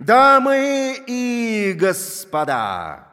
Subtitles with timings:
[0.00, 3.06] Дамы и господа,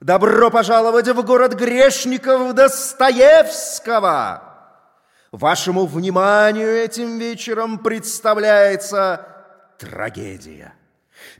[0.00, 4.42] добро пожаловать в город грешников Достоевского!
[5.30, 9.26] Вашему вниманию этим вечером представляется
[9.78, 10.74] трагедия.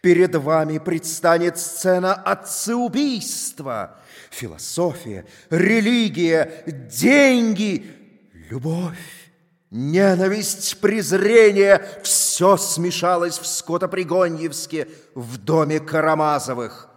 [0.00, 3.98] Перед вами предстанет сцена отцеубийства,
[4.30, 7.86] философия, религия, деньги,
[8.50, 9.21] любовь.
[9.74, 16.90] Ненависть, презрение– все смешалось в Скотопригоньевске, в доме Карамазовых.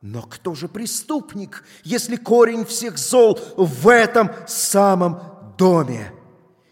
[0.00, 5.22] Но кто же преступник, если корень всех зол в этом самом
[5.56, 6.10] доме?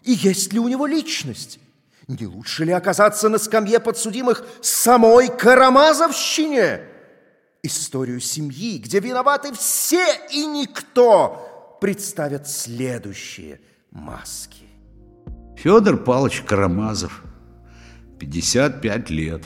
[0.03, 1.57] И есть ли у него личность?
[2.09, 6.81] Не лучше ли оказаться на скамье подсудимых самой Карамазовщине?
[7.63, 14.64] Историю семьи, где виноваты все и никто, представят следующие маски.
[15.57, 17.23] Федор Павлович Карамазов,
[18.19, 19.43] 55 лет,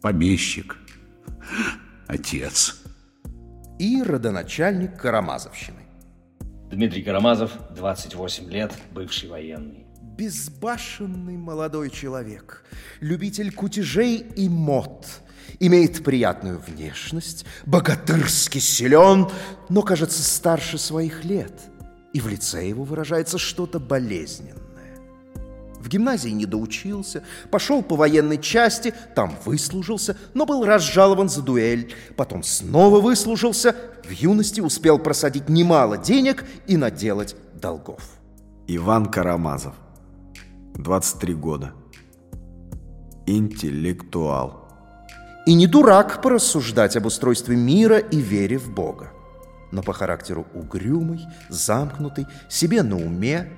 [0.00, 0.76] помещик,
[2.06, 2.80] отец.
[3.78, 5.80] И родоначальник Карамазовщины.
[6.70, 9.86] Дмитрий Карамазов, 28 лет, бывший военный.
[10.00, 12.64] Безбашенный молодой человек,
[13.00, 15.06] любитель кутежей и мод,
[15.58, 19.28] имеет приятную внешность, богатырски силен,
[19.68, 21.52] но, кажется, старше своих лет,
[22.12, 24.63] и в лице его выражается что-то болезненное.
[25.84, 31.92] В гимназии не доучился, пошел по военной части, там выслужился, но был разжалован за дуэль.
[32.16, 38.00] Потом снова выслужился, в юности успел просадить немало денег и наделать долгов.
[38.66, 39.74] Иван Карамазов,
[40.76, 41.72] 23 года.
[43.26, 44.66] Интеллектуал.
[45.44, 49.12] И не дурак порассуждать об устройстве мира и вере в Бога.
[49.70, 53.50] Но по характеру угрюмый, замкнутый, себе на уме,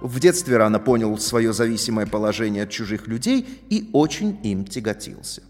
[0.00, 5.42] в детстве рано понял свое зависимое положение от чужих людей и очень им тяготился.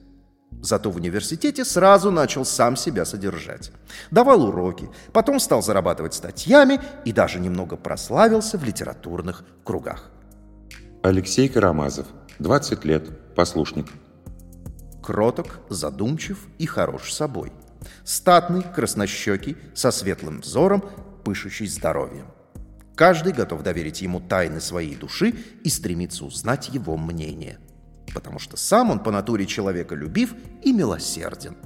[0.63, 3.73] Зато в университете сразу начал сам себя содержать.
[4.11, 10.11] Давал уроки, потом стал зарабатывать статьями и даже немного прославился в литературных кругах.
[11.03, 12.07] Алексей Карамазов,
[12.39, 13.87] 20 лет, послушник.
[15.03, 17.53] Кроток, задумчив и хорош собой.
[18.05, 20.83] Статный, краснощекий, со светлым взором,
[21.25, 22.27] пышущий здоровьем.
[22.97, 27.59] Каждый готов доверить ему тайны своей души и стремится узнать его мнение.
[28.15, 31.57] Потому что сам он по натуре человека любив и милосерден.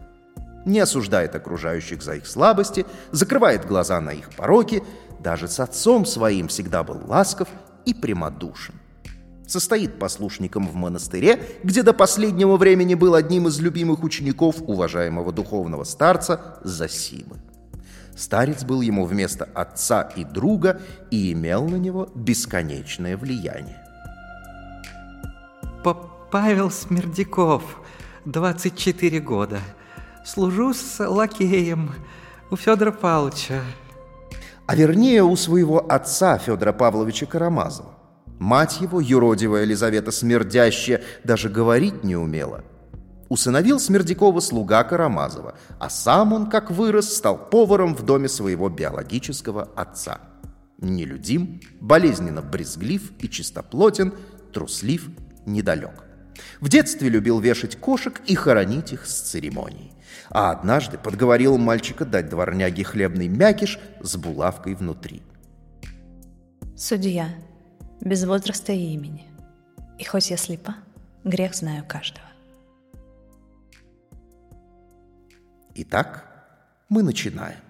[0.67, 4.83] Не осуждает окружающих за их слабости, закрывает глаза на их пороки,
[5.21, 7.49] даже с отцом своим всегда был ласков
[7.87, 8.75] и прямодушен.
[9.47, 15.85] Состоит послушником в монастыре, где до последнего времени был одним из любимых учеников уважаемого духовного
[15.85, 17.39] старца Засимы.
[18.21, 23.83] Старец был ему вместо отца и друга и имел на него бесконечное влияние.
[25.83, 25.95] П
[26.31, 27.63] Павел Смердяков,
[28.27, 29.59] 24 года.
[30.23, 31.95] Служу с лакеем
[32.51, 33.63] у Федора Павловича.
[34.67, 37.95] А вернее, у своего отца Федора Павловича Карамазова.
[38.39, 42.65] Мать его, юродивая Елизавета Смердящая, даже говорить не умела–
[43.31, 49.71] усыновил Смердякова слуга Карамазова, а сам он, как вырос, стал поваром в доме своего биологического
[49.75, 50.21] отца.
[50.79, 54.13] Нелюдим, болезненно брезглив и чистоплотен,
[54.53, 55.09] труслив,
[55.47, 56.05] недалек.
[56.61, 59.93] В детстве любил вешать кошек и хоронить их с церемонией.
[60.31, 65.23] А однажды подговорил мальчика дать дворняге хлебный мякиш с булавкой внутри.
[66.77, 67.29] Судья,
[68.01, 69.27] без возраста и имени.
[69.99, 70.77] И хоть я слепа,
[71.25, 72.30] грех знаю каждого.
[75.75, 76.27] Итак,
[76.89, 77.61] мы начинаем.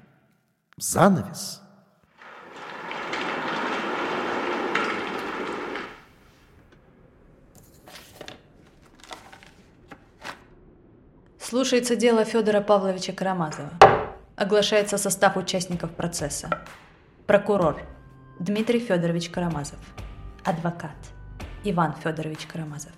[0.78, 1.60] Занавес.
[11.38, 13.70] Слушается дело Федора Павловича Карамазова.
[14.36, 16.48] Оглашается состав участников процесса.
[17.26, 17.82] Прокурор
[18.38, 19.80] Дмитрий Федорович Карамазов.
[20.44, 20.96] Адвокат
[21.64, 22.92] Иван Федорович Карамазов.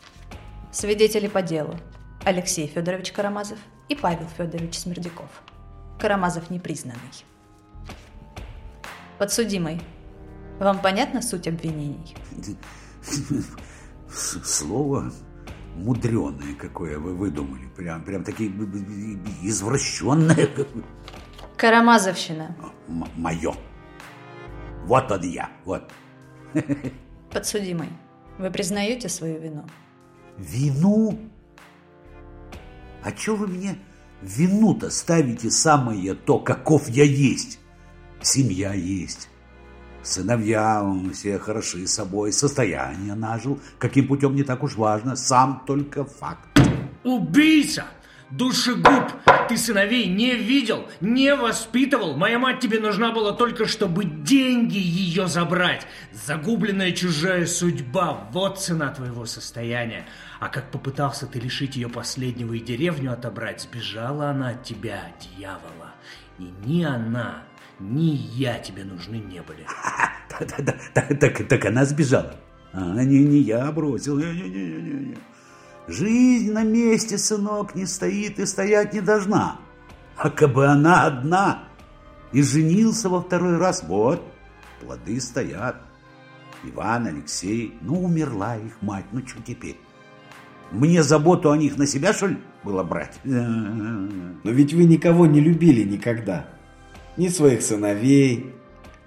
[0.71, 1.77] Свидетели по делу
[2.25, 3.59] Алексей Федорович Карамазов–
[3.93, 5.29] и Павел Федорович Смердяков.
[5.99, 6.99] Карамазов непризнанный.
[9.19, 9.81] Подсудимый,
[10.59, 12.17] вам понятна суть обвинений?
[14.11, 15.13] Слово
[15.77, 17.67] мудреное какое вы выдумали.
[17.77, 18.51] Прям, прям такие
[19.43, 20.49] извращенные.
[21.59, 22.57] Карамазовщина.
[22.89, 23.55] М- мое.
[24.87, 25.93] Вот он я, вот.
[27.31, 27.89] Подсудимый,
[28.39, 29.65] вы признаете свою вину?
[30.39, 31.19] Вину?
[33.03, 33.79] А чё вы мне
[34.23, 37.59] вину-то ставите самое то, каков я есть?
[38.21, 39.29] Семья есть,
[40.03, 43.61] Сыновья все хороши собой, состояние нажил.
[43.79, 46.49] Каким путем не так уж важно, сам только факт.
[47.05, 47.85] Убийца!
[48.31, 49.13] Душегуб!
[49.49, 52.17] Ты сыновей не видел, не воспитывал.
[52.17, 55.87] Моя мать тебе нужна была только, чтобы деньги ее забрать.
[56.13, 58.29] Загубленная чужая судьба.
[58.33, 60.07] Вот цена твоего состояния.
[60.41, 65.95] А как попытался ты лишить ее последнего и деревню отобрать, сбежала она от тебя, дьявола.
[66.39, 67.43] И ни она,
[67.79, 69.67] ни я тебе нужны не были.
[71.49, 72.35] Так, она сбежала.
[72.73, 74.19] А, не, не я бросил.
[74.19, 75.17] Не, не, не, не, не.
[75.89, 79.59] Жизнь на месте, сынок, не стоит и стоять не должна.
[80.17, 81.65] А кабы она одна
[82.33, 84.23] и женился во второй раз, вот,
[84.81, 85.77] плоды стоят.
[86.65, 89.79] Иван, Алексей, ну, умерла их мать, ну, что теперь?
[90.71, 93.19] Мне заботу о них на себя, что ли, было брать?
[93.25, 94.09] Но
[94.45, 96.47] ведь вы никого не любили никогда.
[97.17, 98.55] Ни своих сыновей,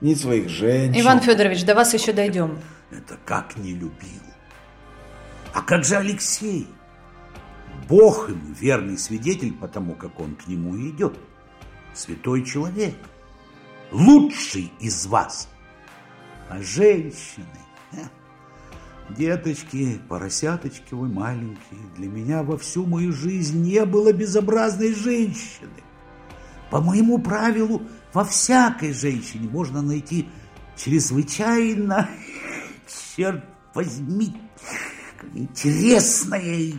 [0.01, 1.01] ни своих женщин.
[1.01, 2.59] Иван Федорович, до вас еще дойдем.
[2.91, 4.21] Это как не любил.
[5.55, 6.67] А как же Алексей?
[7.87, 11.17] Бог ему верный свидетель, потому как он к нему идет.
[11.93, 12.95] Святой человек.
[13.89, 15.47] Лучший из вас.
[16.49, 17.45] А женщины...
[19.07, 25.83] Деточки, поросяточки вы маленькие, для меня во всю мою жизнь не было безобразной женщины.
[26.71, 30.27] По моему правилу, во всякой женщине можно найти
[30.75, 32.09] чрезвычайно,
[33.15, 34.35] черт возьми,
[35.35, 36.73] интересное,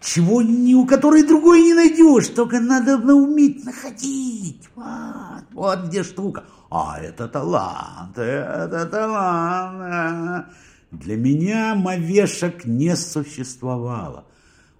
[0.00, 4.68] чего ни у которой другой не найдешь, только надо уметь находить.
[4.74, 6.44] Вот, вот где штука.
[6.70, 10.46] А это талант, это талант.
[10.90, 14.26] Для меня мовешек не существовало.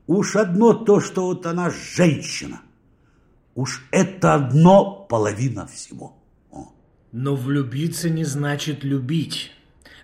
[0.06, 2.62] Уж одно то, что вот она женщина.
[3.54, 6.16] Уж это одно половина всего.
[6.50, 6.72] О.
[7.12, 9.52] Но влюбиться не значит любить.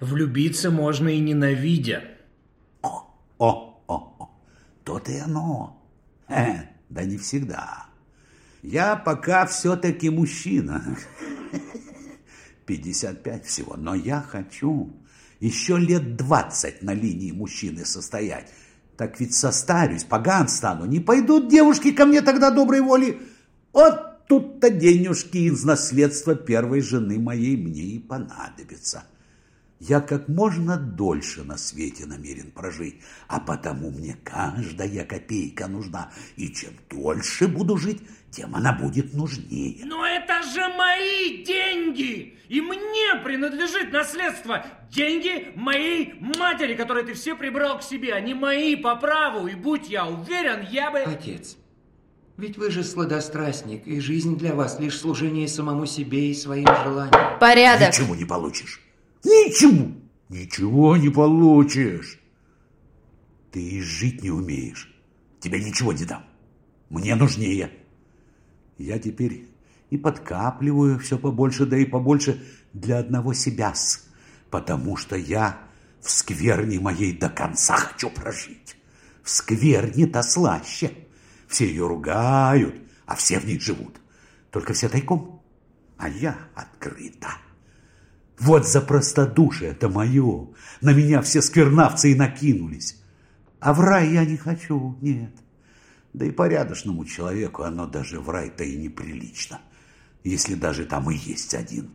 [0.00, 2.04] Влюбиться можно и ненавидя.
[3.38, 4.30] О, о.
[4.84, 5.82] То-то и оно.
[6.28, 7.86] Э, да не всегда.
[8.62, 10.96] Я пока все-таки мужчина.
[12.66, 14.92] 55 всего, но я хочу
[15.40, 18.52] еще лет 20 на линии мужчины состоять.
[18.96, 20.86] Так ведь состарюсь, поган стану.
[20.86, 23.20] Не пойдут девушки ко мне тогда доброй воли.
[23.72, 29.04] Вот тут-то денежки из наследства первой жены моей мне и понадобятся.
[29.78, 32.96] Я как можно дольше на свете намерен прожить,
[33.28, 36.10] а потому мне каждая копейка нужна.
[36.36, 38.00] И чем дольше буду жить,
[38.30, 39.84] тем она будет нужнее.
[39.84, 42.38] Но это же мои деньги!
[42.48, 44.64] И мне принадлежит наследство.
[44.90, 49.46] Деньги моей матери, которые ты все прибрал к себе, они мои по праву.
[49.46, 51.00] И будь я уверен, я бы...
[51.00, 51.56] Отец,
[52.38, 57.38] ведь вы же сладострастник, и жизнь для вас лишь служение самому себе и своим желаниям.
[57.40, 57.88] Порядок.
[57.88, 58.80] Ничего не получишь.
[59.26, 59.92] Ничего.
[60.28, 62.20] Ничего не получишь.
[63.50, 64.94] Ты и жить не умеешь.
[65.40, 66.24] Тебе ничего не дам.
[66.90, 67.72] Мне нужнее.
[68.78, 69.48] Я теперь
[69.90, 72.40] и подкапливаю все побольше, да и побольше
[72.72, 73.74] для одного себя
[74.50, 75.58] потому что я
[76.00, 78.76] в скверне моей до конца хочу прожить.
[79.24, 80.92] В скверне-то слаще.
[81.48, 82.76] Все ее ругают,
[83.06, 84.00] а все в ней живут.
[84.50, 85.42] Только все тайком,
[85.96, 87.28] а я открыто.
[88.38, 90.48] Вот за простодушие это мое.
[90.80, 93.02] На меня все сквернавцы и накинулись.
[93.60, 95.32] А в рай я не хочу, нет.
[96.12, 99.60] Да и порядочному человеку оно даже в рай-то и неприлично,
[100.24, 101.90] если даже там и есть один.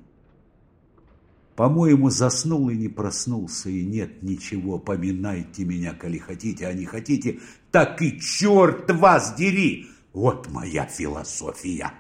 [1.56, 4.80] По-моему, заснул и не проснулся, и нет ничего.
[4.80, 7.40] Поминайте меня, коли хотите, а не хотите,
[7.72, 9.88] так и черт вас дери!
[10.14, 11.92] Вот моя философия.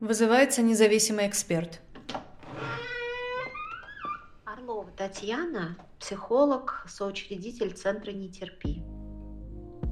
[0.00, 1.80] Вызывается независимый эксперт.
[5.02, 8.84] Татьяна, психолог, соучредитель Центра «Не терпи».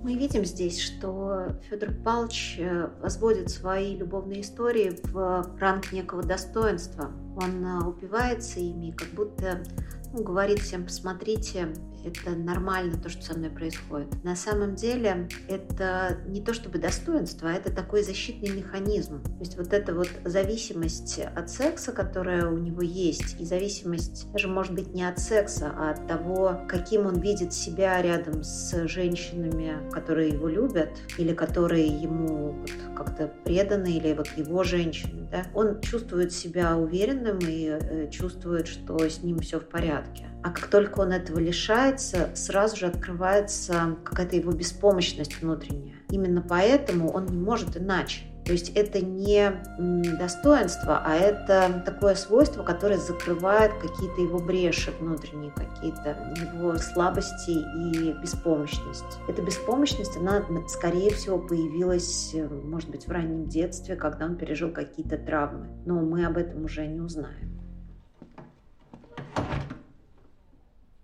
[0.04, 7.10] Мы видим здесь, что Федор Павлович э, возводит свои любовные истории в ранг некого достоинства.
[7.42, 9.64] Он э, упивается ими, как будто
[10.12, 11.74] ну, говорит всем, посмотрите,
[12.04, 14.22] это нормально, то, что со мной происходит.
[14.24, 19.22] На самом деле это не то чтобы достоинство, а это такой защитный механизм.
[19.22, 24.48] То есть вот эта вот зависимость от секса, которая у него есть, и зависимость даже
[24.48, 29.90] может быть не от секса, а от того, каким он видит себя рядом с женщинами,
[29.90, 35.28] которые его любят, или которые ему вот как-то преданы, или вот его женщины.
[35.30, 35.46] Да?
[35.54, 40.29] Он чувствует себя уверенным и э, чувствует, что с ним все в порядке.
[40.42, 45.96] А как только он этого лишается, сразу же открывается какая-то его беспомощность внутренняя.
[46.10, 48.22] Именно поэтому он не может иначе.
[48.46, 49.52] То есть это не
[50.18, 58.12] достоинство, а это такое свойство, которое закрывает какие-то его бреши внутренние, какие-то его слабости и
[58.20, 59.18] беспомощность.
[59.28, 65.18] Эта беспомощность, она, скорее всего, появилась, может быть, в раннем детстве, когда он пережил какие-то
[65.18, 65.68] травмы.
[65.84, 67.60] Но мы об этом уже не узнаем.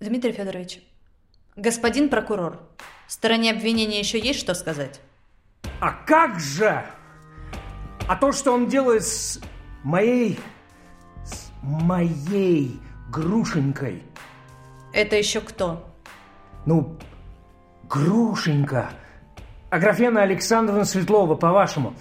[0.06, 0.82] Дмитрий Федорович,
[1.56, 2.60] господин прокурор,
[3.08, 5.00] стороне обвинения еще есть что сказать?
[5.80, 6.84] А как же?
[8.06, 9.40] А то, что он делает с
[9.82, 10.38] моей...
[11.25, 12.78] с моей
[13.10, 14.04] грушенькой.
[14.92, 15.84] Это еще кто?
[16.66, 16.96] Ну,
[17.88, 18.90] грушенька.
[19.70, 21.94] Аграфена Александровна Светлова, по-вашему.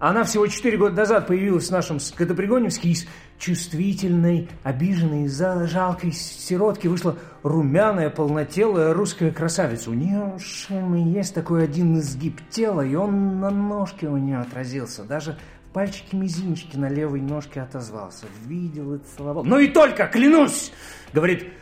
[0.00, 3.06] Она всего четыре года назад появилась в нашем Скотопригоневске из
[3.38, 9.90] чувствительной, обиженной, за жалкой сиротки вышла румяная, полнотелая русская красавица.
[9.90, 15.04] У нее шельмы есть такой один изгиб тела, и он на ножке у нее отразился.
[15.04, 15.36] Даже
[15.68, 18.24] в пальчике мизинчики на левой ножке отозвался.
[18.46, 19.44] Видел и целовал.
[19.44, 20.72] Ну и только, клянусь!
[21.12, 21.52] Говорит,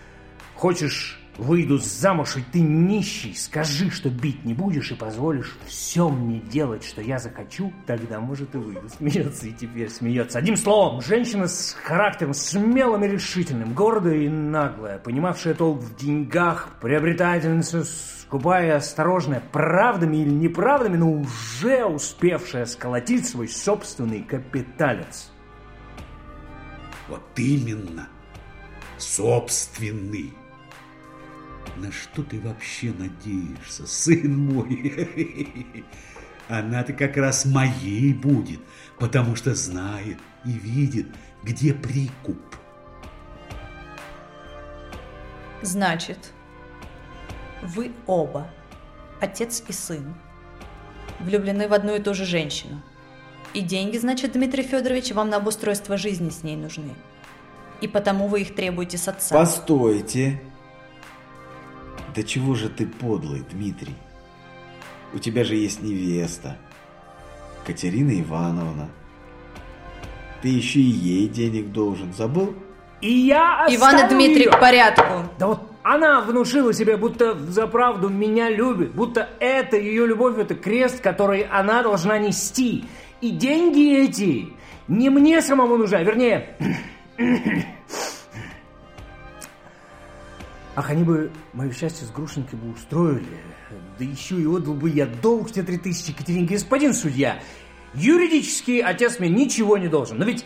[0.55, 3.33] хочешь Выйду замуж, и ты нищий.
[3.33, 8.57] Скажи, что бить не будешь и позволишь все мне делать, что я захочу, тогда, может,
[8.57, 8.89] и выйду.
[8.89, 10.41] Смеется и теперь смеется.
[10.41, 16.71] Одним словом, женщина с характером смелым и решительным, гордая и наглая, понимавшая толк в деньгах,
[16.81, 25.31] приобретательница, скупая и осторожная, правдами или неправдами, но уже успевшая сколотить свой собственный капиталец.
[27.09, 28.09] Вот именно.
[28.99, 30.33] Собственный.
[31.79, 35.85] На что ты вообще надеешься, сын мой?
[36.49, 38.61] Она-то как раз моей будет,
[38.99, 41.07] потому что знает и видит,
[41.45, 42.41] где прикуп.
[45.63, 46.33] Значит,
[47.63, 48.51] вы оба,
[49.21, 50.15] отец и сын,
[51.21, 52.83] влюблены в одну и ту же женщину.
[53.55, 56.95] И деньги, значит, Дмитрий Федорович, вам на обустройство жизни с ней нужны.
[57.81, 59.37] И потому вы их требуете с отца.
[59.37, 60.41] Постойте.
[62.19, 63.95] Да чего же ты подлый, Дмитрий?
[65.15, 66.57] У тебя же есть невеста,
[67.65, 68.89] Катерина Ивановна.
[70.43, 72.57] Ты еще и ей денег должен, забыл?
[73.01, 74.51] И я Иван и Дмитрий ее.
[74.51, 75.31] к порядку.
[75.39, 80.57] Да вот она внушила себе, будто за правду меня любит, будто это ее любовь, это
[80.57, 82.85] крест, который она должна нести.
[83.21, 84.49] И деньги эти
[84.89, 86.57] не мне самому нужны, а вернее,
[90.79, 93.27] Ах, они бы мое счастье с Грушенькой бы устроили.
[93.99, 96.47] Да еще и отдал бы я долг те три тысячи Катерине.
[96.47, 97.43] Господин судья,
[97.95, 100.19] юридически отец мне ничего не должен.
[100.19, 100.45] Но ведь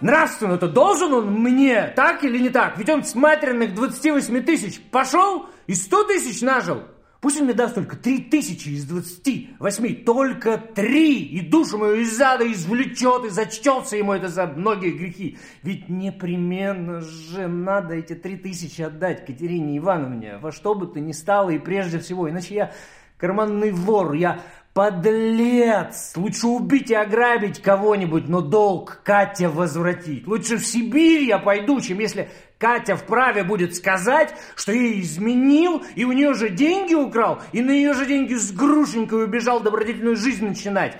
[0.00, 2.78] нравственно-то должен он мне, так или не так?
[2.78, 6.84] Ведь он с материных 28 тысяч пошел и 100 тысяч нажил.
[7.22, 12.00] Пусть он мне даст только три тысячи из двадцати восьми, только три, и душу мою
[12.00, 15.38] из зада извлечет, и зачтется ему это за многие грехи.
[15.62, 21.12] Ведь непременно же надо эти три тысячи отдать Катерине Ивановне, во что бы то ни
[21.12, 22.72] стало, и прежде всего, иначе я
[23.18, 24.42] карманный вор, я
[24.74, 26.14] Подлец!
[26.16, 30.26] Лучше убить и ограбить кого-нибудь, но долг Катя возвратить.
[30.26, 32.30] Лучше в Сибирь я пойду, чем если
[32.62, 37.72] Катя вправе будет сказать, что я изменил, и у нее же деньги украл, и на
[37.72, 40.96] ее же деньги с грушенькой убежал добродетельную жизнь начинать.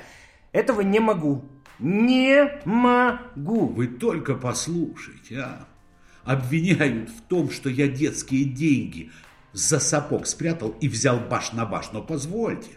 [0.50, 1.44] Этого не могу.
[1.78, 3.68] Не могу.
[3.68, 5.68] Вы только послушайте, а.
[6.24, 9.12] Обвиняют в том, что я детские деньги
[9.52, 11.92] за сапог спрятал и взял баш на баш.
[11.92, 12.70] Но позвольте,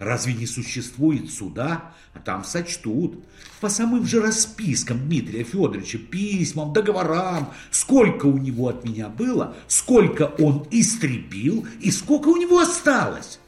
[0.00, 1.92] Разве не существует суда?
[2.14, 3.22] А там сочтут.
[3.60, 10.22] По самым же распискам Дмитрия Федоровича, письмам, договорам, сколько у него от меня было, сколько
[10.38, 13.40] он истребил и сколько у него осталось.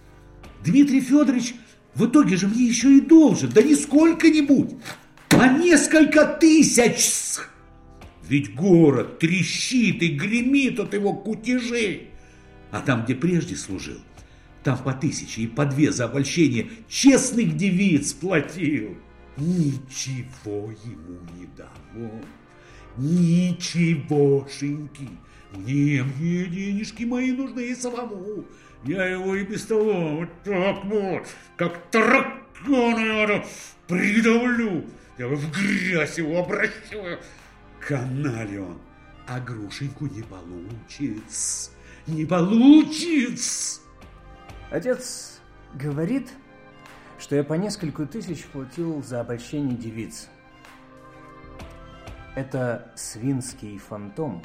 [0.63, 1.55] Дмитрий Федорович
[1.95, 4.75] в итоге же мне еще и должен, да не сколько-нибудь,
[5.31, 7.41] а несколько тысяч.
[8.29, 12.11] Ведь город трещит и гремит от его кутежей.
[12.71, 13.99] А там, где прежде служил,
[14.63, 18.97] там по тысяче и по две за обольщение честных девиц платил.
[19.37, 22.11] Ничего ему не дало.
[22.97, 25.09] Ничегошеньки.
[25.53, 28.47] Мне, мне денежки мои нужны и самому.
[28.85, 31.23] Я его и без того вот так вот,
[31.57, 33.45] как таракана
[33.87, 34.85] придавлю.
[35.19, 37.21] Я в грязь его обращаю.
[37.81, 38.79] Каналион.
[39.27, 41.71] А грушеньку не получится.
[42.07, 43.82] Не получится.
[44.73, 45.39] Отец
[45.75, 46.31] говорит,
[47.19, 50.31] что я по несколько тысяч платил за обольщение девиц.
[52.35, 54.43] Это свинский фантом,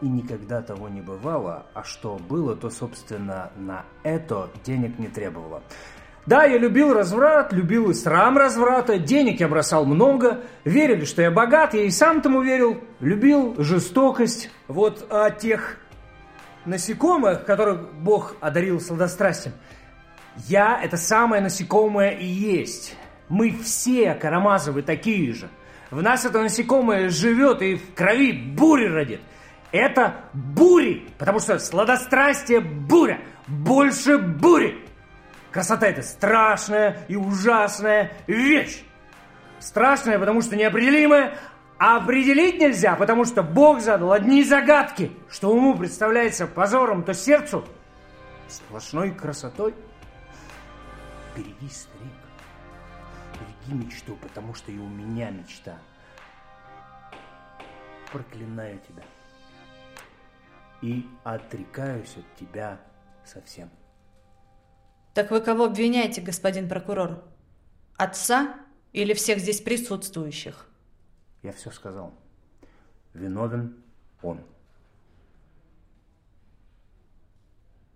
[0.00, 5.62] и никогда того не бывало, а что было, то, собственно, на это денег не требовало.
[6.26, 11.30] Да, я любил разврат, любил и срам разврата, денег я бросал много, верили, что я
[11.30, 14.50] богат, я и сам тому верил, любил жестокость.
[14.66, 15.78] Вот о тех
[16.64, 19.54] насекомых, которых Бог одарил сладострастием,
[20.48, 22.96] я– это самое насекомое и есть.
[23.28, 25.48] Мы все, Карамазовы, такие же.
[25.90, 29.20] В нас это насекомое живет и в крови бури родит.
[29.72, 34.78] Это бури, потому что сладострастие– буря, больше бури.
[35.50, 38.82] Красота– это страшная и ужасная вещь.
[39.58, 41.34] Страшная, потому что неопределимая,
[41.84, 47.64] а определить нельзя, потому что Бог задал одни загадки, что уму представляется позором, то сердцу
[48.46, 49.74] сплошной красотой.
[51.34, 52.12] Береги, старик,
[53.34, 55.76] береги мечту, потому что и у меня мечта.
[58.12, 59.02] Проклинаю тебя
[60.82, 62.78] и отрекаюсь от тебя
[63.24, 63.68] совсем.
[65.14, 67.24] Так вы кого обвиняете, господин прокурор?
[67.96, 68.54] Отца
[68.92, 70.68] или всех здесь присутствующих?
[71.42, 72.14] Я все сказал.
[73.14, 73.74] Виновен
[74.22, 74.40] он.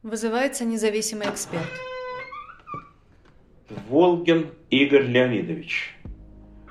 [0.03, 1.67] Вызывается независимый эксперт.
[3.89, 5.97] Волгин Игорь Леонидович,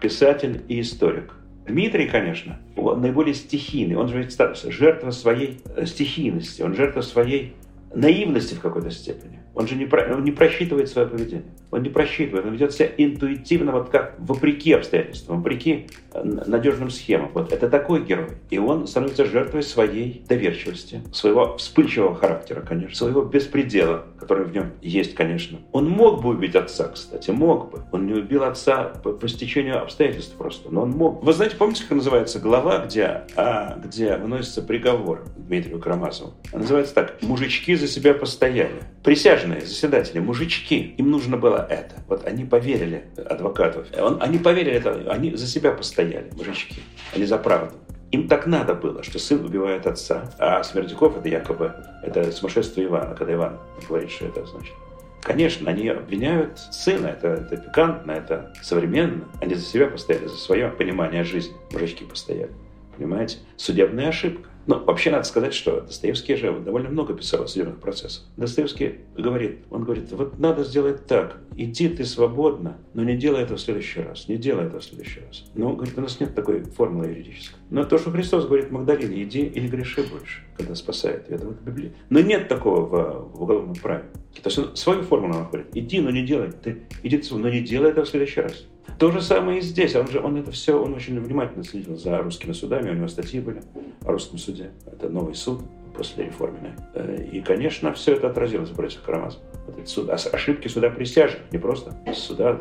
[0.02, 1.34] писатель и историк.
[1.68, 3.96] Дмитрий, конечно, он наиболее стихийный.
[3.96, 4.38] Он же ведь
[4.72, 7.56] жертва своей э, стихийности, он жертва своей
[7.94, 9.45] наивности в какой-то степени.
[9.56, 11.46] Он же не, про, он не просчитывает свое поведение.
[11.72, 17.32] Он не просчитывает, он ведет себя интуитивно, вот как вопреки обстоятельствам, вопреки э, надежным схемам.
[17.34, 18.30] Вот это такой герой.
[18.50, 24.72] И он становится жертвой своей доверчивости, своего вспыльчивого характера, конечно, своего беспредела, который в нем
[24.82, 25.60] есть, конечно.
[25.72, 27.84] Он мог бы убить отца, кстати, мог бы.
[27.92, 31.24] Он не убил отца по, по стечению обстоятельств просто, но он мог.
[31.24, 36.34] Вы знаете, помните, как называется глава, где, а, где выносится приговор Дмитрию Карамазову?
[36.52, 38.82] Она называется так «Мужички за себя постояли».
[39.04, 41.96] Присяжные, заседатели, мужички, им нужно было это.
[42.08, 43.86] Вот они поверили адвокату.
[44.00, 46.82] Он, они поверили это, они за себя постояли, мужички.
[47.14, 47.76] Они за правду.
[48.12, 51.74] Им так надо было, что сын убивает отца, а Смердяков это якобы
[52.04, 54.74] это сумасшествие Ивана, когда Иван говорит, что это значит.
[55.22, 59.26] Конечно, они обвиняют сына, это, это пикантно, это современно.
[59.42, 61.56] Они за себя постояли, за свое понимание жизни.
[61.72, 62.52] Мужички постояли.
[62.96, 63.40] Понимаете?
[63.58, 64.48] Судебная ошибка.
[64.68, 68.24] Но вообще надо сказать, что Достоевский же довольно много писал о судебных процессах.
[68.38, 73.56] Достоевский говорит, он говорит, вот надо сделать так, иди ты свободно, но не делай это
[73.56, 75.46] в следующий раз, не делай это в следующий раз.
[75.54, 77.58] Ну, говорит, у нас нет такой формулы юридической.
[77.70, 81.58] Но то, что Христос говорит Магдалине, иди и не греши больше, когда спасает, это вот
[81.58, 81.94] в Библии.
[82.10, 84.06] Но нет такого в, в уголовном праве.
[84.42, 85.68] То есть он свою формулу находит.
[85.74, 86.52] Иди, но не делай.
[86.52, 88.66] Ты, иди, но не делай это в следующий раз.
[88.98, 89.96] То же самое и здесь.
[89.96, 92.90] Он же, он это все, он очень внимательно следил за русскими судами.
[92.90, 93.62] У него статьи были
[94.06, 94.72] о русском суде.
[94.86, 95.62] Это новый суд
[95.96, 96.72] после реформенной.
[96.94, 99.42] Э, и, конечно, все это отразилось в братьях Карамазов.
[99.68, 102.60] Вот эти суд, ошибки суда присяжных, не просто суда,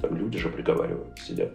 [0.00, 1.52] там люди же приговаривают, сидят.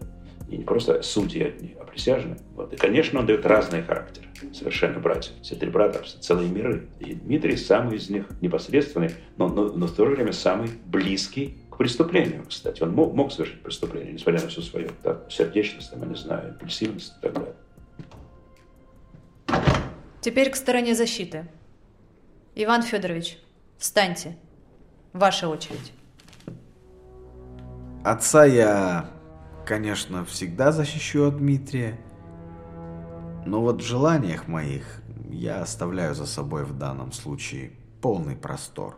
[0.49, 2.37] И не просто судьи одни, а присяжные.
[2.55, 2.73] Вот.
[2.73, 4.27] И, конечно, он дает разные характеры.
[4.51, 5.31] Совершенно братья.
[5.41, 6.87] Все три брата, целые миры.
[6.99, 11.59] И Дмитрий самый из них непосредственный, но, но, но в то же время самый близкий
[11.79, 12.83] преступлению, кстати.
[12.83, 16.49] Он мог, мог совершить преступление, несмотря на всю свою так, сердечность, там, я не знаю,
[16.49, 17.55] импульсивность и так далее.
[20.19, 21.47] Теперь к стороне защиты.
[22.53, 23.39] Иван Федорович,
[23.77, 24.35] встаньте.
[25.13, 25.93] Ваша очередь.
[28.03, 29.09] Отца я,
[29.65, 31.97] конечно, всегда защищу от Дмитрия.
[33.45, 38.97] Но вот в желаниях моих я оставляю за собой в данном случае полный простор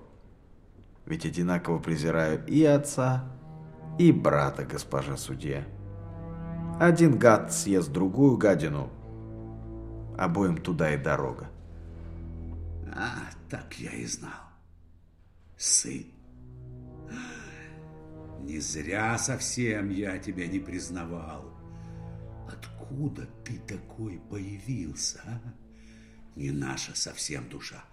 [1.12, 3.30] ведь одинаково презираю и отца,
[4.00, 5.67] и брата госпожа судья.
[6.80, 8.89] Один гад съест другую гадину,
[10.17, 11.52] обоим туда и дорога.
[12.95, 14.32] А, так я и знал.
[15.58, 16.06] Сын.
[18.39, 21.43] Не зря совсем я тебя не признавал.
[22.47, 25.41] Откуда ты такой появился, а?
[26.38, 27.84] Не наша совсем душа,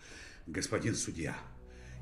[0.46, 1.34] господин судья.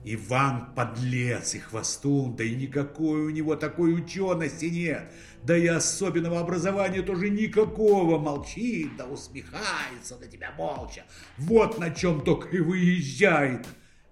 [0.05, 5.13] Иван подлец и хвостун, да и никакой у него такой учености нет.
[5.43, 8.19] Да и особенного образования тоже никакого.
[8.19, 11.05] Молчит, да усмехается на тебя молча.
[11.39, 13.67] Вот на чем только и выезжает.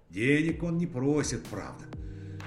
[0.09, 1.85] Денег он не просит, правда.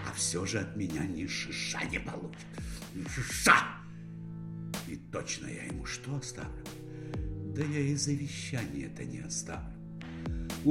[0.08, 2.46] А все же от меня ни шиша не получит.
[2.94, 3.78] Ни шиша!
[4.86, 6.64] И точно я ему что оставлю?
[7.54, 9.77] Да я и завещание-то не оставлю.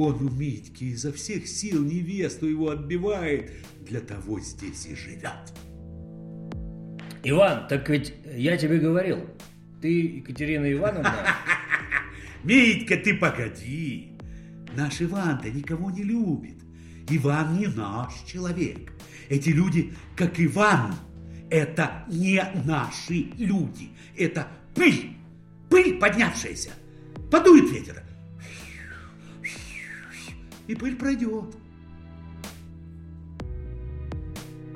[0.00, 5.52] Он у Митьки изо всех сил невесту его отбивает, для того здесь и живет.
[7.24, 9.18] Иван, так ведь я тебе говорил,
[9.82, 11.12] ты Екатерина Ивановна...
[12.44, 14.12] Митька, ты погоди.
[14.76, 16.62] Наш Иван-то никого не любит.
[17.10, 18.92] Иван не наш человек.
[19.28, 20.94] Эти люди, как Иван,
[21.50, 23.90] это не наши люди.
[24.16, 25.16] Это пыль,
[25.68, 26.70] пыль поднявшаяся.
[27.32, 28.04] Подует ветер.
[30.68, 31.56] И пыль пройдет.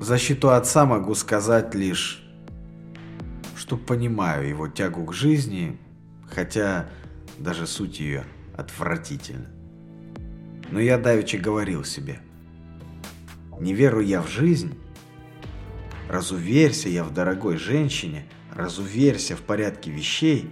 [0.01, 2.27] Защиту отца могу сказать лишь,
[3.55, 5.79] что понимаю его тягу к жизни,
[6.27, 6.89] хотя
[7.39, 8.25] даже суть ее
[8.57, 9.47] отвратительна.
[10.71, 12.21] Но я давеча говорил себе,
[13.61, 14.75] не веру я в жизнь,
[16.09, 20.51] разуверься я в дорогой женщине, разуверься в порядке вещей,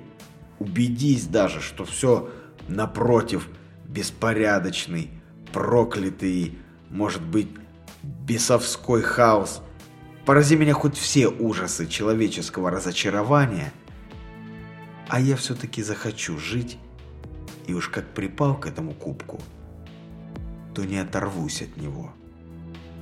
[0.59, 2.31] убедись даже, что все
[2.69, 3.49] напротив
[3.89, 5.11] беспорядочный,
[5.53, 6.59] проклятый,
[6.91, 7.49] может быть,
[8.03, 9.63] бесовской хаос.
[10.25, 13.73] Порази меня хоть все ужасы человеческого разочарования,
[15.09, 16.79] а я все-таки захочу жить,
[17.67, 19.41] и уж как припал к этому кубку,
[20.75, 22.13] то не оторвусь от него,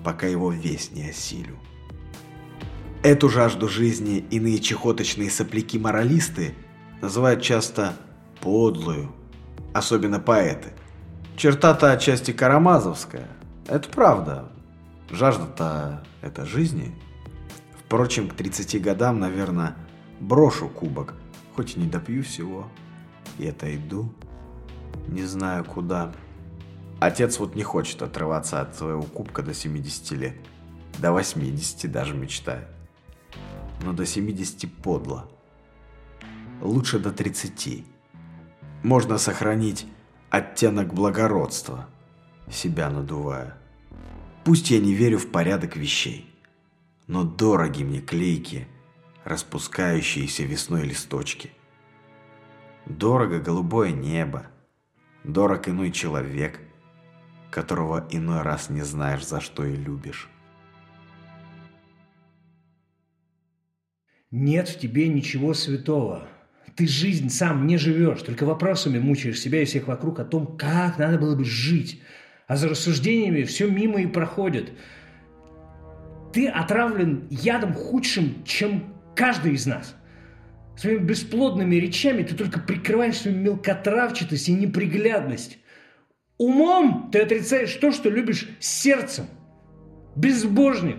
[0.04, 1.58] пока его весь не осилю.
[3.02, 6.54] Эту жажду жизни иные чехоточные сопляки-моралисты
[7.00, 7.94] называют часто
[8.40, 9.12] подлую,
[9.72, 10.72] особенно поэты.
[11.38, 13.28] Черта-то отчасти карамазовская,
[13.68, 14.48] это правда.
[15.08, 16.92] Жажда-то это жизни.
[17.78, 19.76] Впрочем, к 30 годам, наверное,
[20.18, 21.14] брошу кубок,
[21.54, 22.66] хоть и не допью всего.
[23.38, 24.12] И отойду,
[25.06, 26.12] не знаю куда.
[26.98, 30.34] Отец вот не хочет отрываться от своего кубка до 70 лет.
[30.98, 32.66] До 80 даже мечтает.
[33.84, 35.28] Но до 70 подло.
[36.60, 37.84] Лучше до 30.
[38.82, 39.86] Можно сохранить
[40.30, 41.88] оттенок благородства,
[42.50, 43.56] себя надувая.
[44.44, 46.32] Пусть я не верю в порядок вещей,
[47.06, 48.66] но дороги мне клейки,
[49.24, 51.50] распускающиеся весной листочки.
[52.86, 54.46] Дорого голубое небо,
[55.24, 56.60] дорог иной человек,
[57.50, 60.28] которого иной раз не знаешь, за что и любишь.
[64.30, 66.28] Нет в тебе ничего святого.
[66.78, 70.96] Ты жизнь сам не живешь, только вопросами мучаешь себя и всех вокруг о том, как
[70.96, 72.00] надо было бы жить.
[72.46, 74.70] А за рассуждениями все мимо и проходит.
[76.32, 79.96] Ты отравлен ядом худшим, чем каждый из нас.
[80.76, 85.58] Своими бесплодными речами ты только прикрываешь свою мелкотравчатость и неприглядность.
[86.36, 89.24] Умом ты отрицаешь то, что любишь сердцем.
[90.14, 90.98] Безбожник.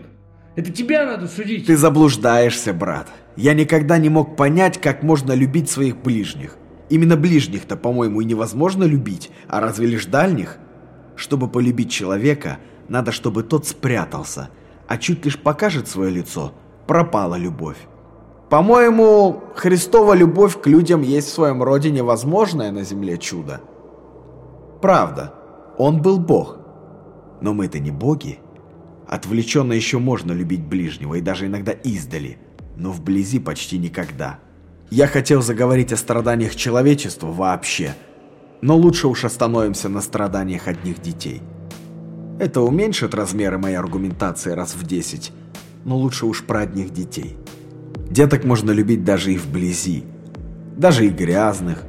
[0.58, 1.68] Это тебя надо судить.
[1.68, 3.08] Ты заблуждаешься, брат.
[3.40, 6.58] Я никогда не мог понять, как можно любить своих ближних.
[6.90, 10.58] Именно ближних-то, по-моему, и невозможно любить, а разве лишь дальних?
[11.16, 12.58] Чтобы полюбить человека,
[12.90, 14.50] надо, чтобы тот спрятался,
[14.90, 16.52] а чуть лишь покажет свое лицо,
[16.86, 17.78] пропала любовь.
[18.50, 23.62] По-моему, Христова любовь к людям есть в своем роде невозможное на земле чудо.
[24.82, 25.34] Правда,
[25.78, 26.58] он был Бог.
[27.40, 28.40] Но мы-то не боги.
[29.08, 32.38] Отвлеченно еще можно любить ближнего и даже иногда издали,
[32.80, 34.40] но вблизи почти никогда.
[34.90, 37.94] Я хотел заговорить о страданиях человечества вообще,
[38.62, 41.44] но лучше уж остановимся на страданиях одних детей.
[42.40, 45.32] Это уменьшит размеры моей аргументации раз в 10,
[45.84, 47.38] но лучше уж про одних детей.
[48.10, 50.06] Деток можно любить даже и вблизи,
[50.76, 51.84] даже и грязных,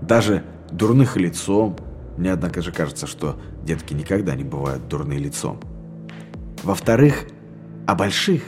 [0.00, 1.76] даже дурных лицом.
[2.16, 5.60] Мне, однако же, кажется, что детки никогда не бывают дурные лицом.
[6.62, 7.26] Во-вторых,
[7.86, 8.42] о больших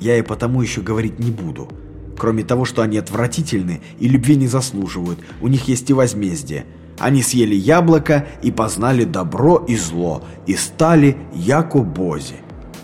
[0.00, 1.68] я и потому еще говорить не буду.
[2.16, 6.66] Кроме того, что они отвратительны и любви не заслуживают, у них есть и возмездие.
[6.98, 12.34] Они съели яблоко и познали добро и зло, и стали яко бози.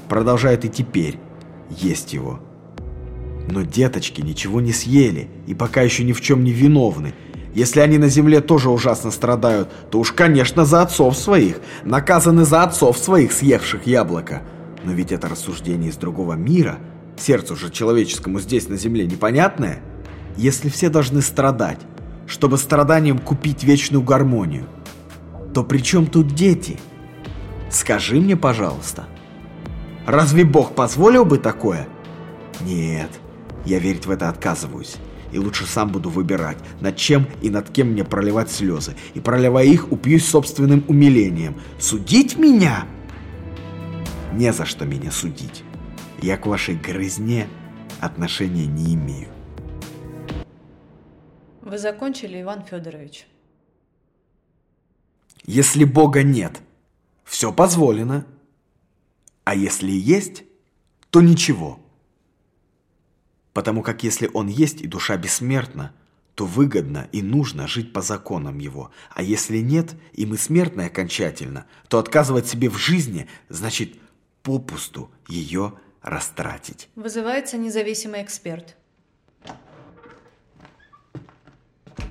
[0.09, 1.19] Продолжают и теперь
[1.69, 2.41] есть его.
[3.51, 7.13] Но деточки ничего не съели и пока еще ни в чем не виновны.
[7.55, 11.61] Если они на земле тоже ужасно страдают, то уж, конечно, за отцов своих.
[11.85, 14.43] Наказаны за отцов своих, съевших яблоко.
[14.85, 16.79] Но ведь это рассуждение из другого мира.
[17.17, 19.83] Сердцу же человеческому здесь на земле непонятное.
[20.37, 21.79] Если все должны страдать,
[22.27, 24.67] чтобы страданием купить вечную гармонию,
[25.53, 26.79] то при чем тут дети?
[27.71, 29.07] Скажи мне, пожалуйста.
[30.07, 31.89] Разве Бог позволил бы такое?
[32.61, 33.11] Нет,
[33.65, 34.97] я верить в это отказываюсь
[35.35, 38.95] и лучше сам буду выбирать, над чем и над кем мне проливать слезы.
[39.15, 41.57] И проливая их, упьюсь собственным умилением.
[41.81, 42.87] Судить меня?
[44.33, 45.65] Не за что меня судить.
[46.25, 47.51] Я к вашей грызне
[48.01, 49.29] отношения не имею.
[51.61, 53.27] Вы закончили, Иван Федорович?
[55.45, 56.63] Если Бога нет,
[57.25, 58.25] все позволено.
[59.45, 60.45] А если есть,
[61.11, 61.79] то ничего.
[63.53, 65.95] Потому как если он есть и душа бессмертна,
[66.37, 68.91] то выгодно и нужно жить по законам его.
[69.11, 73.99] А если нет, и мы смертны окончательно, то отказывать себе в жизни значит
[74.43, 76.89] попусту ее растратить.
[76.95, 78.77] Вызывается независимый эксперт.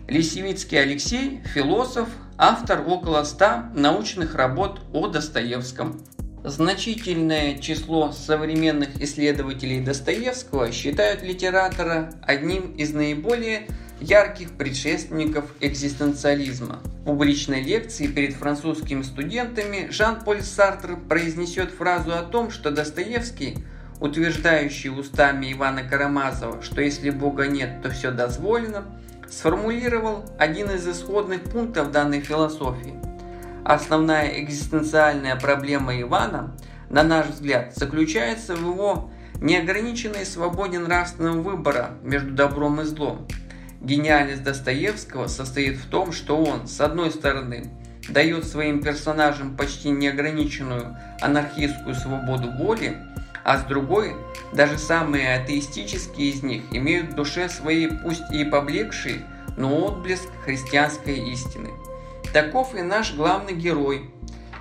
[0.08, 6.04] Лисевицкий Алексей– философ, автор около ста научных работ о Достоевском.
[6.44, 13.68] Значительное число современных исследователей Достоевского считают литератора одним из наиболее
[14.02, 16.82] ярких предшественников экзистенциализма.
[16.84, 23.64] В публичной лекции перед французскими студентами Жан-Поль Сартр произнесет фразу о том, что Достоевский,
[24.04, 28.84] утверждающий устами Ивана Карамазова, что если Бога нет, то все дозволено,
[29.30, 32.96] сформулировал один из исходных пунктов данной философии.
[33.64, 36.54] Основная экзистенциальная проблема Ивана,
[36.90, 43.26] на наш взгляд, заключается в его неограниченной свободе нравственного выбора между добром и злом.
[43.80, 47.72] Гениальность Достоевского состоит в том, что он, с одной стороны,
[48.10, 52.98] дает своим персонажам почти неограниченную анархистскую свободу воли,
[53.44, 54.16] а с другой,
[54.54, 59.22] даже самые атеистические из них имеют в душе своей, пусть и поблекший,
[59.58, 61.70] но отблеск христианской истины.
[62.32, 64.10] Таков и наш главный герой.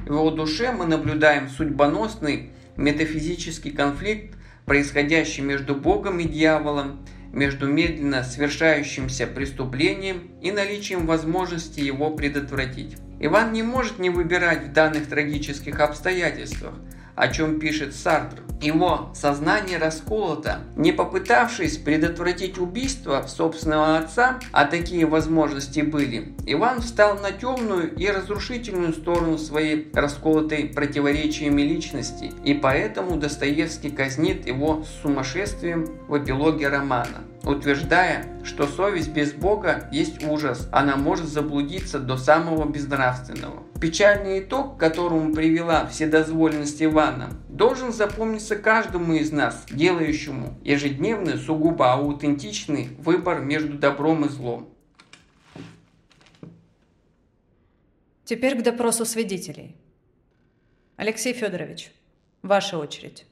[0.01, 8.25] В его душе мы наблюдаем судьбоносный метафизический конфликт, происходящий между Богом и дьяволом, между медленно
[8.25, 12.97] совершающимся преступлением и наличием возможности его предотвратить.
[13.21, 16.75] Иван не может не выбирать в данных трагических обстоятельствах–
[17.15, 18.43] о чем пишет Сартр.
[18.61, 20.61] Его сознание расколото.
[20.77, 28.07] Не попытавшись предотвратить убийство собственного отца, а такие возможности были, Иван встал на темную и
[28.09, 37.25] разрушительную сторону своей расколотой противоречиями личности, и поэтому Достоевский казнит его сумасшествием в эпилоге романа
[37.45, 43.63] утверждая, что совесть без Бога есть ужас, она может заблудиться до самого безнравственного.
[43.81, 51.93] Печальный итог, к которому привела вседозволенность Ивана, должен запомниться каждому из нас, делающему ежедневный, сугубо
[51.93, 54.69] аутентичный выбор между добром и злом.
[58.25, 59.77] Теперь к допросу свидетелей.
[60.97, 61.91] Алексей Федорович,
[62.43, 63.27] ваша очередь.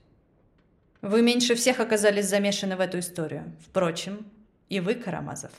[1.03, 3.53] Вы меньше всех оказались замешаны в эту историю.
[3.67, 4.27] Впрочем,
[4.69, 5.53] и вы, Карамазов.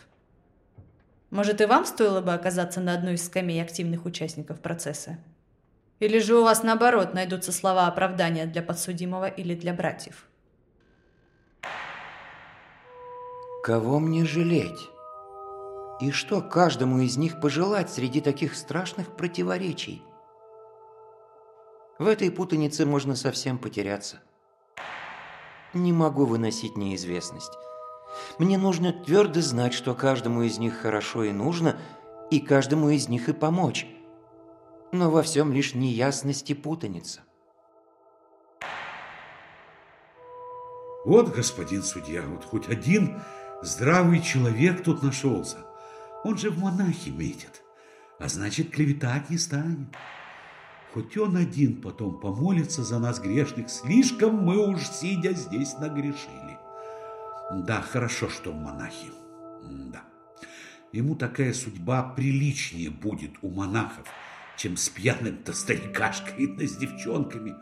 [1.31, 5.17] Может, и вам стоило бы оказаться на одной из скамей активных участников процесса?
[5.99, 10.27] Или же у вас, наоборот, найдутся слова оправдания для подсудимого или для братьев?
[13.63, 14.89] Кого мне жалеть?
[16.01, 20.03] И что каждому из них пожелать среди таких страшных противоречий?
[21.99, 24.19] В этой путанице можно совсем потеряться.
[25.73, 27.53] Не могу выносить неизвестность.
[28.39, 31.79] Мне нужно твердо знать, что каждому из них хорошо и нужно,
[32.29, 33.87] и каждому из них и помочь.
[34.91, 37.21] Но во всем лишь неясность и путаница.
[41.05, 43.21] Вот, господин судья, вот хоть один
[43.61, 45.57] здравый человек тут нашелся.
[46.23, 47.63] Он же в монахи метит,
[48.19, 49.87] а значит, клеветать не станет.
[50.93, 56.57] Хоть он один потом помолится за нас, грешных, слишком мы уж, сидя здесь, нагрешили.
[57.65, 59.09] Да, хорошо, что монахи.
[59.63, 60.03] Да.
[60.91, 64.05] Ему такая судьба приличнее будет у монахов,
[64.57, 67.55] чем с пьяным-то старикашкой да с девчонками.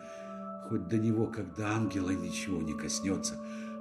[0.67, 3.35] Хоть до него, когда ангела, ничего не коснется.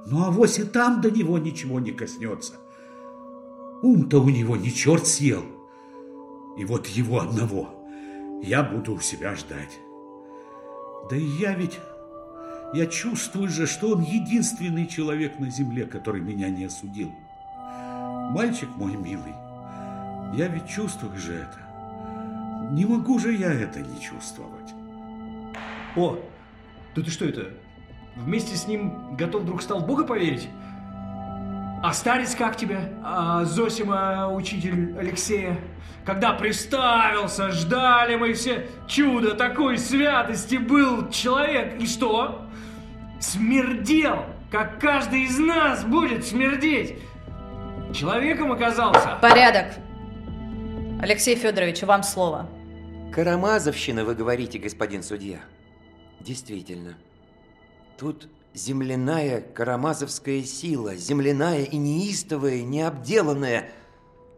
[0.06, 2.54] Ну, а вось и там до него ничего не коснется.
[3.82, 5.44] Ум-то у него не черт съел.
[6.58, 7.74] И вот его одного–
[8.42, 9.79] я буду у себя ждать.
[11.11, 11.79] Да и я ведь...
[12.74, 17.11] Я чувствую же, что он единственный человек на земле, который меня не осудил.
[18.31, 19.33] Мальчик мой милый,
[20.35, 22.68] я ведь чувствую же это.
[22.72, 24.74] Не могу же я это не чувствовать.
[25.96, 26.18] О,
[26.94, 27.55] да ты что это?
[28.16, 30.48] Вместе с ним готов вдруг стал Бога поверить?
[31.82, 32.92] А старец как тебе?
[33.04, 35.58] А Зосима, учитель Алексея?
[36.04, 41.80] Когда приставился, ждали мы все чудо такой святости был человек.
[41.80, 42.42] И что?
[43.20, 46.98] Смердел, как каждый из нас будет смердеть.
[47.94, 49.18] Человеком оказался.
[49.22, 49.66] Порядок.
[51.00, 52.48] Алексей Федорович, вам слово.
[53.12, 55.38] Карамазовщина, вы говорите, господин судья.
[56.20, 56.94] Действительно.
[57.98, 58.28] Тут
[58.59, 63.71] земляная карамазовская сила, земляная и неистовая, необделанная.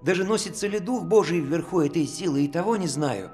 [0.02, 3.30] Даже носится ли дух Божий вверху этой силы, и того не знаю.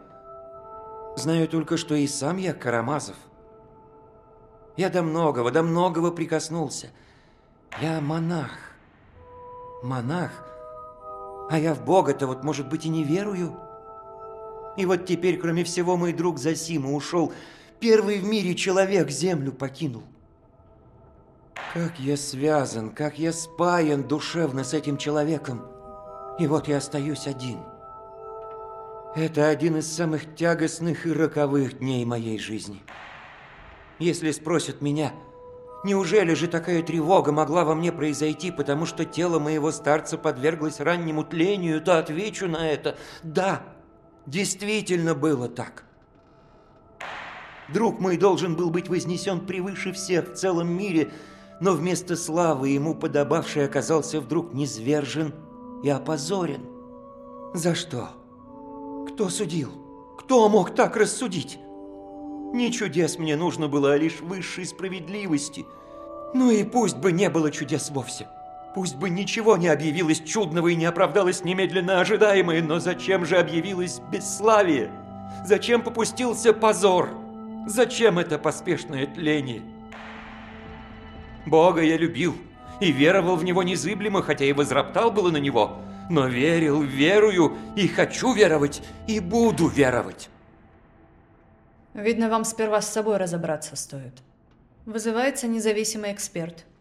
[1.16, 3.16] Знаю только, что и сам я Карамазов.
[4.76, 6.90] Я до многого, до многого прикоснулся.
[7.80, 8.50] Я монах.
[9.82, 10.30] Монах.
[11.50, 13.56] А я в Бога-то вот, может быть, и не верую.
[14.76, 17.32] И вот теперь, кроме всего, мой друг Засима ушел
[17.80, 20.02] Первый в мире человек землю покинул.
[21.72, 25.62] Как я связан, как я спаян душевно с этим человеком.
[26.38, 27.58] И вот я остаюсь один.
[29.14, 32.82] Это один из самых тягостных и роковых дней моей жизни.
[33.98, 35.12] Если спросят меня,
[35.84, 41.24] неужели же такая тревога могла во мне произойти, потому что тело моего старца подверглось раннему
[41.24, 43.62] тлению, то отвечу на это «да».
[44.26, 45.84] Действительно было так.
[47.68, 51.10] Друг мой должен был быть вознесен превыше всех в целом мире,
[51.60, 55.34] но вместо славы ему подобавший оказался вдруг низвержен
[55.82, 56.62] и опозорен.
[57.54, 58.10] За что?
[59.08, 59.70] Кто судил?
[60.18, 61.58] Кто мог так рассудить?
[62.52, 65.66] Не чудес мне нужно было, а лишь высшей справедливости.
[66.34, 68.28] Ну и пусть бы не было чудес вовсе.
[68.74, 74.00] Пусть бы ничего не объявилось чудного и не оправдалось немедленно ожидаемое, но зачем же объявилось
[74.12, 74.90] бесславие?
[75.46, 77.08] Зачем попустился позор?
[77.66, 79.62] Зачем это поспешное тление?
[81.46, 82.36] Бога я любил
[82.80, 85.78] и веровал в Него незыблемо, хотя и возроптал было на Него,
[86.10, 90.28] но верил, верую и хочу веровать, и буду веровать.
[91.94, 94.22] Видно, вам сперва с собой разобраться стоит.
[94.84, 96.66] Вызывается независимый эксперт–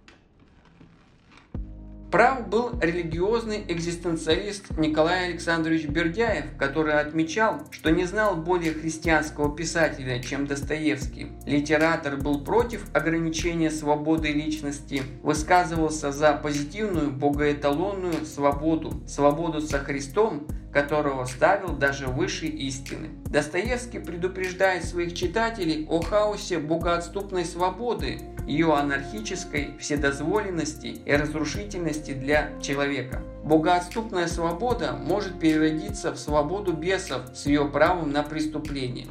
[2.15, 10.23] Прав был религиозный экзистенциалист Николай Александрович Бердяев, который отмечал, что не знал более христианского писателя,
[10.23, 11.33] чем Достоевский.
[11.45, 21.23] Литератор был против ограничения свободы личности, высказывался за позитивную богоэталонную свободу, свободу со Христом, которого
[21.23, 23.07] ставил даже выше истины.
[23.27, 33.23] Достоевский предупреждает своих читателей о хаосе богоотступной свободы, ее анархической вседозволенности и разрушительности для человека.
[33.45, 39.07] Богоотступная свобода может переродиться в свободу бесов с ее правом на преступление.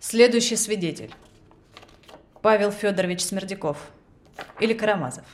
[0.00, 1.14] Следующий свидетель.
[2.40, 3.76] Павел Федорович Смердяков.
[4.58, 5.26] Или Карамазов.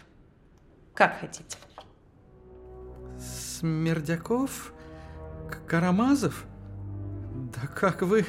[0.94, 1.56] Как хотите.
[3.64, 4.74] Смердяков?
[5.66, 6.44] Карамазов?
[7.54, 8.26] Да как вы...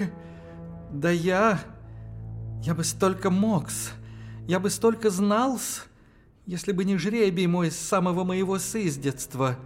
[0.94, 1.60] Да я...
[2.64, 3.92] Я бы столько мог -с.
[4.48, 5.82] Я бы столько знал -с,
[6.46, 9.58] если бы не жребий мой с самого моего сыздетства.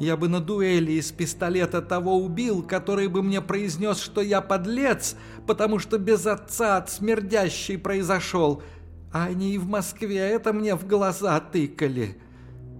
[0.00, 5.14] Я бы на дуэли из пистолета того убил, который бы мне произнес, что я подлец,
[5.46, 8.64] потому что без отца от смердящий произошел.
[9.12, 12.18] А они и в Москве это мне в глаза тыкали.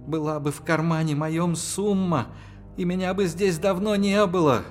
[0.07, 2.27] Была бы в кармане моем сумма,
[2.77, 4.63] и меня бы здесь давно не было.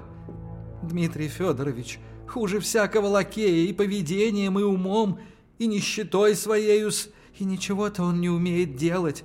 [0.82, 5.18] Дмитрий Федорович, хуже всякого лакея и поведением, и умом,
[5.58, 9.24] и нищетой своеюс, и ничего-то он не умеет делать,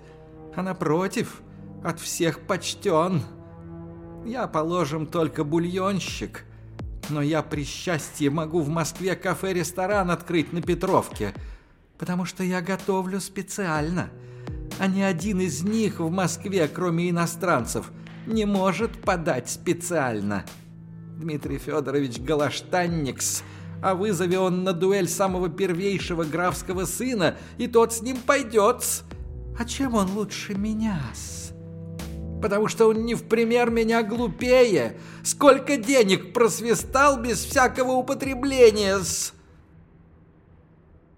[0.56, 1.42] а напротив,
[1.84, 3.22] от всех почтен.
[4.26, 6.46] Я, положим, только бульонщик,
[7.10, 11.34] но я при счастье могу в Москве кафе-ресторан открыть на Петровке,
[11.98, 14.10] потому что я готовлю специально,
[14.80, 17.92] а ни один из них в Москве, кроме иностранцев,
[18.26, 20.46] не может подать специально».
[21.18, 23.44] Дмитрий Федорович Галаштанникс,
[23.82, 28.84] а вызови он на дуэль самого первейшего графского сына, и тот с ним пойдет.
[29.58, 31.54] А чем он лучше меня -с?
[32.42, 34.98] Потому что он не в пример меня глупее.
[35.24, 39.34] Сколько денег просвистал без всякого употребления -с?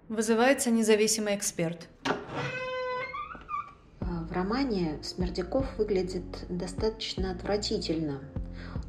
[0.08, 1.88] Вызывается независимый эксперт.
[4.36, 8.20] Романе Смердяков выглядит достаточно отвратительно.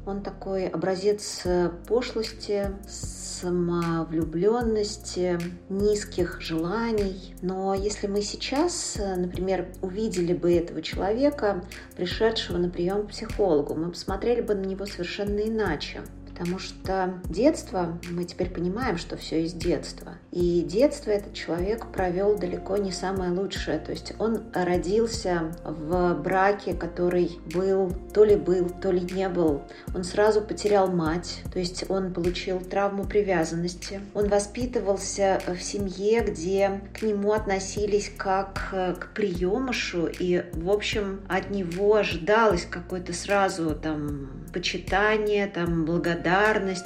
[0.04, 1.46] Он такой образец
[1.86, 5.38] пошлости, самовлюбленности,
[5.70, 7.34] низких желаний.
[7.40, 11.64] Но если мы сейчас, например, увидели бы этого человека,
[11.96, 16.02] пришедшего на прием к психологу, мы посмотрели бы на него совершенно иначе.
[16.38, 20.14] Потому что детство, мы теперь понимаем, что все из детства.
[20.30, 23.80] И детство этот человек провел далеко не самое лучшее.
[23.80, 29.62] То есть он родился в браке, который был, то ли был, то ли не был.
[29.94, 34.00] Он сразу потерял мать, то есть он получил травму привязанности.
[34.14, 41.50] Он воспитывался в семье, где к нему относились как к приемышу, и, в общем, от
[41.50, 46.27] него ожидалось какое-то сразу там почитание, там благодарность,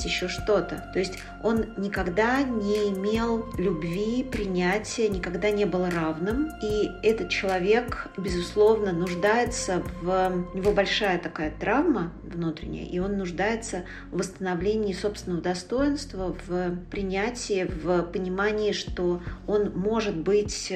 [0.05, 0.83] еще что-то.
[0.93, 6.51] То есть он никогда не имел любви, принятия, никогда не был равным.
[6.63, 10.45] И этот человек, безусловно, нуждается в...
[10.53, 17.65] У него большая такая травма внутренняя, и он нуждается в восстановлении собственного достоинства, в принятии,
[17.65, 20.73] в понимании, что он может быть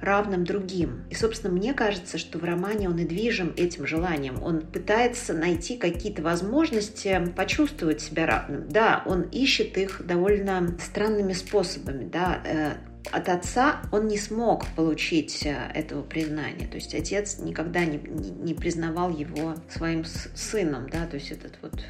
[0.00, 1.04] равным другим.
[1.10, 4.42] И, собственно, мне кажется, что в романе он и движим этим желанием.
[4.42, 8.68] Он пытается найти какие-то возможности почувствовать себя равным.
[8.68, 12.72] Да, он ищет их довольно странными способами, да, э,
[13.12, 16.66] от отца он не смог получить э, этого признания.
[16.66, 21.56] То есть отец никогда не, не, не признавал его своим сыном, да, то есть этот
[21.62, 21.84] вот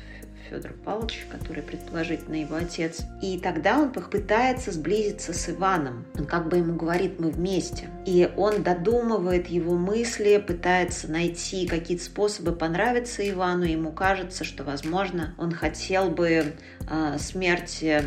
[0.51, 3.03] Федор Павлович, который предположительно его отец.
[3.23, 6.05] И тогда он пытается сблизиться с Иваном.
[6.19, 7.89] Он как бы ему говорит, мы вместе.
[8.05, 13.65] И он додумывает его мысли, пытается найти какие-то способы понравиться Ивану.
[13.65, 16.55] Ему кажется, что, возможно, он хотел бы
[16.91, 18.03] э, смерти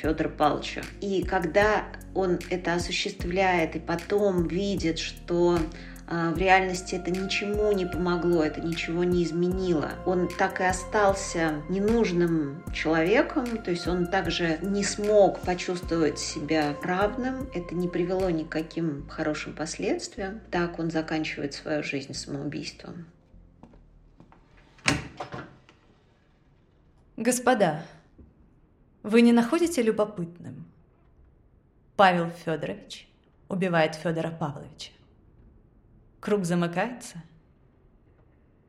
[0.00, 0.82] Федора Павловича.
[1.00, 5.58] И когда он это осуществляет и потом видит, что
[6.08, 9.90] в реальности это ничему не помогло, это ничего не изменило.
[10.04, 17.48] Он так и остался ненужным человеком, то есть он также не смог почувствовать себя равным,
[17.52, 20.40] это не привело ни к каким хорошим последствиям.
[20.50, 23.06] Так он заканчивает свою жизнь самоубийством.
[27.16, 27.82] Господа,
[29.02, 30.66] вы не находите любопытным?
[31.96, 33.08] Павел Федорович
[33.48, 34.95] убивает Федора Павловича.
[36.20, 37.22] Круг замыкается.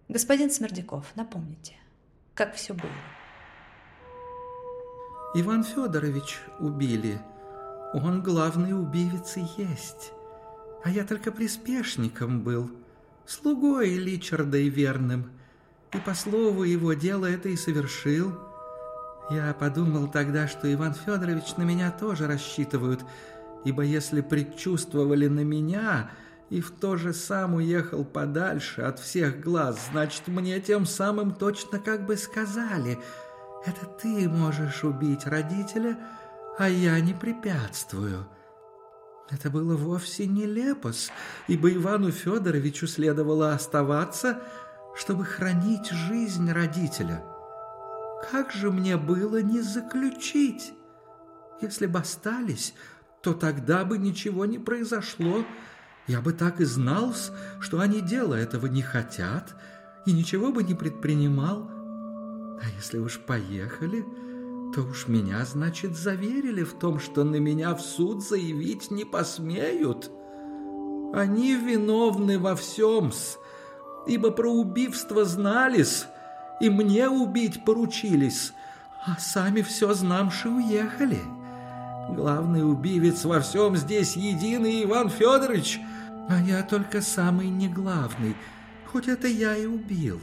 [0.10, 1.76] Господин Смердяков, напомните,
[2.34, 2.92] как все было.
[5.34, 7.20] Иван Федорович убили.
[7.94, 10.14] Он главный убивец и есть.
[10.84, 12.72] А я только приспешником был,
[13.26, 15.32] слугой Личарда и верным.
[15.94, 18.38] И по слову его дело это и совершил.
[19.30, 23.04] Я подумал тогда, что Иван Федорович на меня тоже рассчитывают,
[23.66, 26.10] ибо если предчувствовали на меня
[26.50, 31.80] и в то же сам уехал подальше от всех глаз, значит, мне тем самым точно
[31.80, 33.00] как бы сказали,
[33.66, 35.98] это ты можешь убить родителя,
[36.58, 38.28] а я не препятствую.
[39.30, 41.12] Это было вовсе не лепос,
[41.48, 44.42] ибо Ивану Федоровичу следовало оставаться,
[44.96, 47.24] чтобы хранить жизнь родителя.
[48.32, 50.74] Как же мне было не заключить?
[51.62, 52.74] Если бы остались,
[53.22, 55.44] то тогда бы ничего не произошло,
[56.08, 57.14] я бы так и знал,
[57.60, 59.54] что они дела этого не хотят,
[60.06, 61.70] и ничего бы не предпринимал.
[62.62, 64.06] А если уж поехали,
[64.74, 70.10] то уж меня, значит, заверили в том, что на меня в суд заявить не посмеют.
[71.14, 73.38] Они виновны во всем-с,
[74.08, 76.06] ибо про убийство знались,
[76.62, 78.54] и мне убить поручились,
[79.06, 81.20] а сами все знамши уехали.
[82.10, 85.82] Главный убивец во всем здесь единый Иван Федорович—
[86.30, 88.36] а я только самый неглавный,
[88.86, 90.20] хоть это я и убил.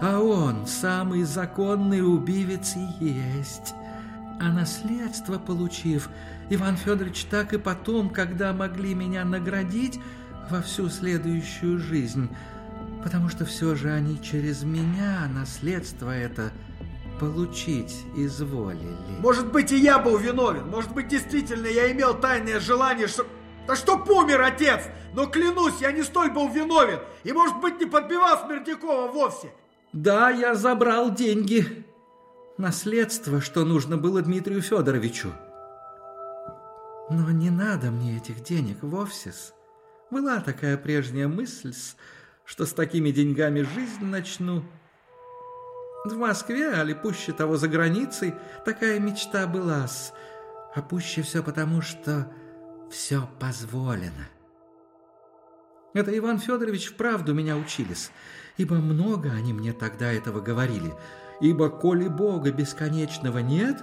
[0.00, 3.74] А он самый законный убивец и есть.
[4.40, 6.08] А наследство получив,
[6.50, 10.00] Иван Федорович так и потом, когда могли меня наградить
[10.50, 12.28] во всю следующую жизнь,
[13.04, 16.50] потому что все же они через меня наследство это
[17.20, 19.20] получить изволили.
[19.20, 20.68] Может быть, и я был виновен.
[20.68, 23.24] Может быть, действительно, я имел тайное желание, что...
[23.66, 24.82] Да что помер отец!
[25.14, 27.00] Но клянусь, я не столь был виновен.
[27.24, 29.52] И, может быть, не подбивал Смердякова вовсе.
[29.92, 31.84] Да, я забрал деньги.
[32.56, 35.32] Наследство, что нужно было Дмитрию Федоровичу.
[37.10, 39.32] Но не надо мне этих денег вовсе.
[40.10, 41.74] Была такая прежняя мысль,
[42.44, 44.62] что с такими деньгами жизнь начну.
[46.04, 48.34] В Москве, али пуще того за границей,
[48.64, 49.86] такая мечта была.
[50.74, 52.32] А пуще все потому, что
[52.92, 54.28] все позволено.
[55.94, 58.10] Это Иван Федорович вправду меня учились,
[58.56, 60.94] ибо много они мне тогда этого говорили.
[61.40, 63.82] Ибо коли Бога бесконечного нет,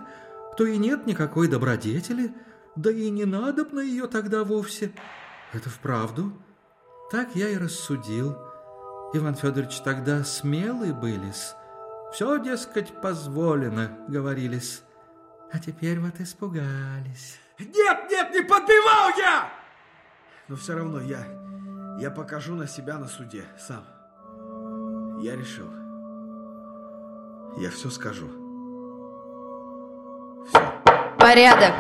[0.58, 2.34] то и нет никакой добродетели,
[2.76, 4.94] да и не надо на ее тогда вовсе.
[5.54, 6.32] Это вправду.
[7.12, 8.38] Так я и рассудил.
[9.14, 11.54] Иван Федорович тогда смелый былись.
[12.14, 14.84] Все, дескать, позволено, говорились.
[15.52, 17.40] А теперь вот испугались.
[17.60, 19.50] Нет, нет, не подбивал я!
[20.48, 21.40] Но все равно я
[22.00, 23.84] я покажу на себя на суде сам.
[25.22, 25.68] Я решил.
[27.58, 28.30] Я все скажу.
[30.48, 30.74] Все.
[31.20, 31.76] Порядок.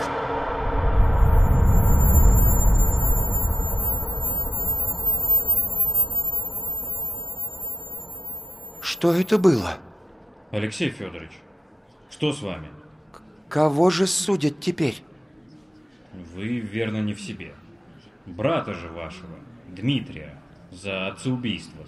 [8.82, 9.78] Что это было?
[10.52, 11.32] Алексей Федорович,
[12.10, 12.68] что с вами?
[13.14, 13.22] К
[13.54, 15.02] кого же судят теперь?
[16.34, 17.54] Вы, верно, не в себе.
[18.26, 20.40] Брата же вашего, Дмитрия
[20.72, 21.86] за отцеубийство.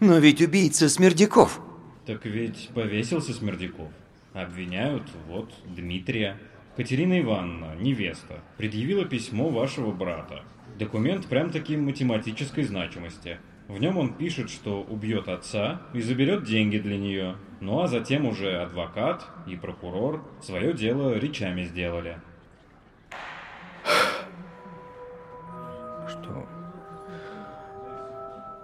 [0.00, 1.60] Но ведь убийца Смердяков.
[2.06, 3.90] Так ведь повесился Смердяков.
[4.32, 6.38] Обвиняют, вот, Дмитрия.
[6.76, 10.44] Катерина Ивановна, невеста, предъявила письмо вашего брата.
[10.78, 13.38] Документ прям-таки математической значимости.
[13.68, 17.36] В нем он пишет, что убьет отца и заберет деньги для нее.
[17.60, 22.18] Ну а затем уже адвокат и прокурор свое дело речами сделали.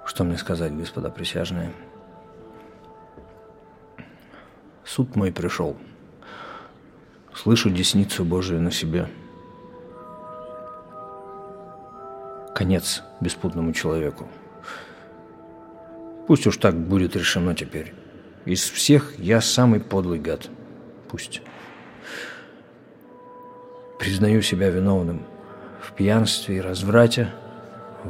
[0.07, 0.25] Что?
[0.25, 1.73] Мне сказать, господа присяжные?
[4.85, 5.77] Суд мой пришел.
[7.35, 9.09] Слышу десницу Божию на себе.
[12.55, 14.27] Конец беспутному человеку.
[16.27, 17.93] Пусть уж так будет решено теперь.
[18.47, 20.49] Из всех я самый подлый гад.
[21.09, 21.43] Пусть.
[23.99, 25.27] Признаю себя виновным
[25.83, 27.33] в пьянстве и разврате,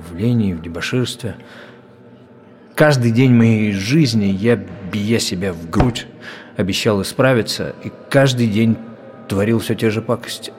[0.00, 1.36] в лени в дебоширстве.
[2.74, 6.06] Каждый день моей жизни я, бия себя в грудь,
[6.56, 8.76] обещал исправиться, и каждый день
[9.28, 10.52] творил все те же пакости.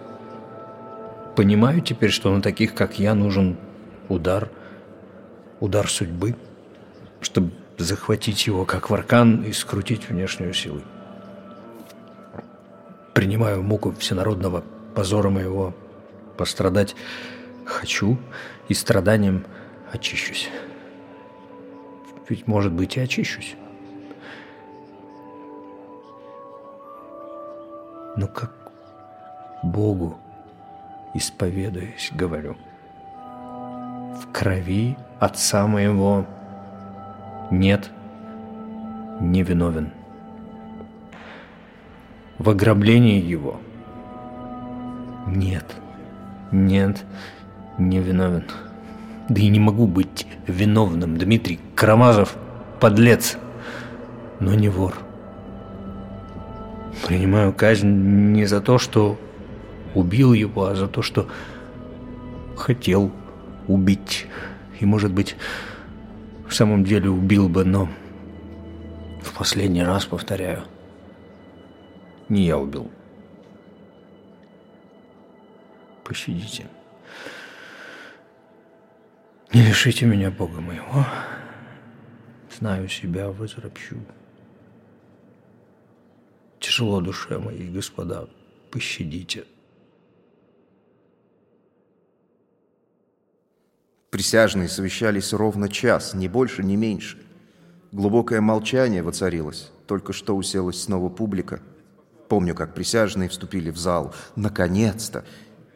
[1.36, 3.58] Понимаю теперь, что на таких, как я, нужен
[4.10, 4.50] удар,
[5.60, 6.36] удар судьбы,
[7.22, 10.82] чтобы захватить его, как варкан, и скрутить внешнюю силу.
[13.14, 14.64] Принимаю муку всенародного
[14.96, 15.76] позора моего,
[16.38, 16.96] пострадать
[17.68, 18.18] хочу,
[18.68, 19.46] и страданием
[19.92, 20.50] очищусь.
[22.28, 23.56] Ведь, может быть, и очищусь.
[28.18, 28.52] Но как
[29.64, 30.18] Богу
[31.14, 32.58] исповедуюсь, говорю.
[33.16, 36.26] В крови отца моего
[37.52, 37.92] нет,
[39.20, 39.92] не виновен.
[42.40, 43.60] В ограблении его
[45.28, 45.66] нет,
[46.52, 47.06] нет,
[47.78, 48.46] не виновен.
[49.30, 51.18] Да и не могу быть виновным.
[51.18, 52.36] Дмитрий Карамазов–
[52.80, 53.38] подлец,
[54.40, 54.96] но не вор.
[57.06, 59.18] Принимаю казнь не за то, что
[59.94, 61.28] убил его, а за то, что
[62.56, 63.12] хотел
[63.68, 64.28] убить.
[64.80, 65.36] И, может быть,
[66.48, 67.90] в самом деле убил бы, но
[69.22, 70.64] в последний раз повторяю,
[72.30, 72.90] не я убил.
[76.04, 76.66] Пощадите.
[79.54, 81.06] Не лишите меня Бога моего.
[82.58, 83.98] Знаю себя, возропщу.
[86.60, 88.28] Тяжело душе моей, господа,
[88.72, 89.46] пощадите.
[94.10, 97.22] Присяжные совещались ровно час, ни больше, ни меньше.
[97.92, 99.72] Глубокое молчание воцарилось.
[99.86, 101.62] Только что уселась снова публика.
[102.28, 104.14] Помню, как присяжные вступили в зал.
[104.36, 105.24] Наконец-то!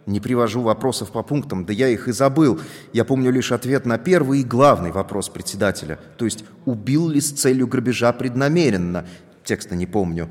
[0.05, 2.59] Не привожу вопросов по пунктам, да я их и забыл.
[2.91, 5.99] Я помню лишь ответ на первый и главный вопрос председателя.
[6.17, 9.05] То есть, убил ли с целью грабежа преднамеренно?
[9.43, 10.27] Текста не помню.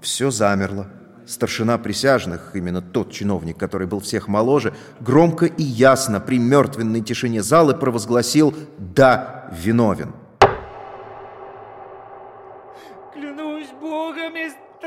[0.00, 0.88] Все замерло.
[1.26, 7.42] Старшина присяжных, именно тот чиновник, который был всех моложе, громко и ясно при мертвенной тишине
[7.42, 10.12] залы провозгласил «Да, виновен».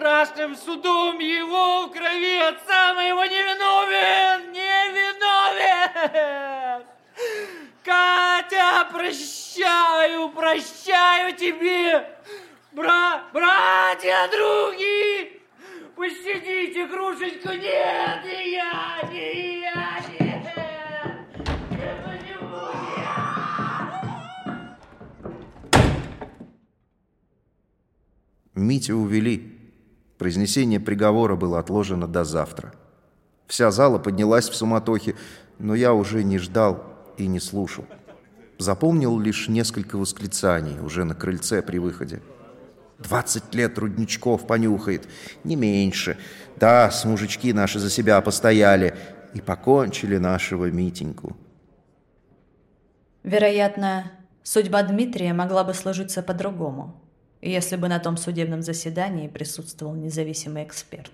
[0.08, 6.08] Страшным судом его в крови отца моего невиновен, невиновен!
[7.84, 12.08] Катя, прощаю, прощаю тебе!
[12.72, 15.42] Бра братья, други!
[15.98, 17.50] Пощадите, Грушечку!
[17.50, 20.28] Нет, не я, не я, не!
[28.56, 29.57] Митю увели.
[30.18, 32.74] Произнесение приговора было отложено до завтра.
[33.48, 35.16] Вся зала поднялась в суматохе,
[35.60, 36.84] но я уже не ждал
[37.18, 37.86] и не слушал.
[38.58, 42.22] Запомнил лишь несколько восклицаний уже на крыльце при выходе.
[42.98, 45.08] «Двадцать лет рудничков понюхает,
[45.44, 46.18] не меньше.
[46.56, 48.96] Да, с мужички наши за себя постояли
[49.36, 51.38] и покончили нашего Митеньку».
[53.22, 54.12] Вероятно,
[54.42, 57.00] судьба Дмитрия могла бы сложиться по-другому,
[57.42, 61.12] если бы на том судебном заседании присутствовал независимый эксперт.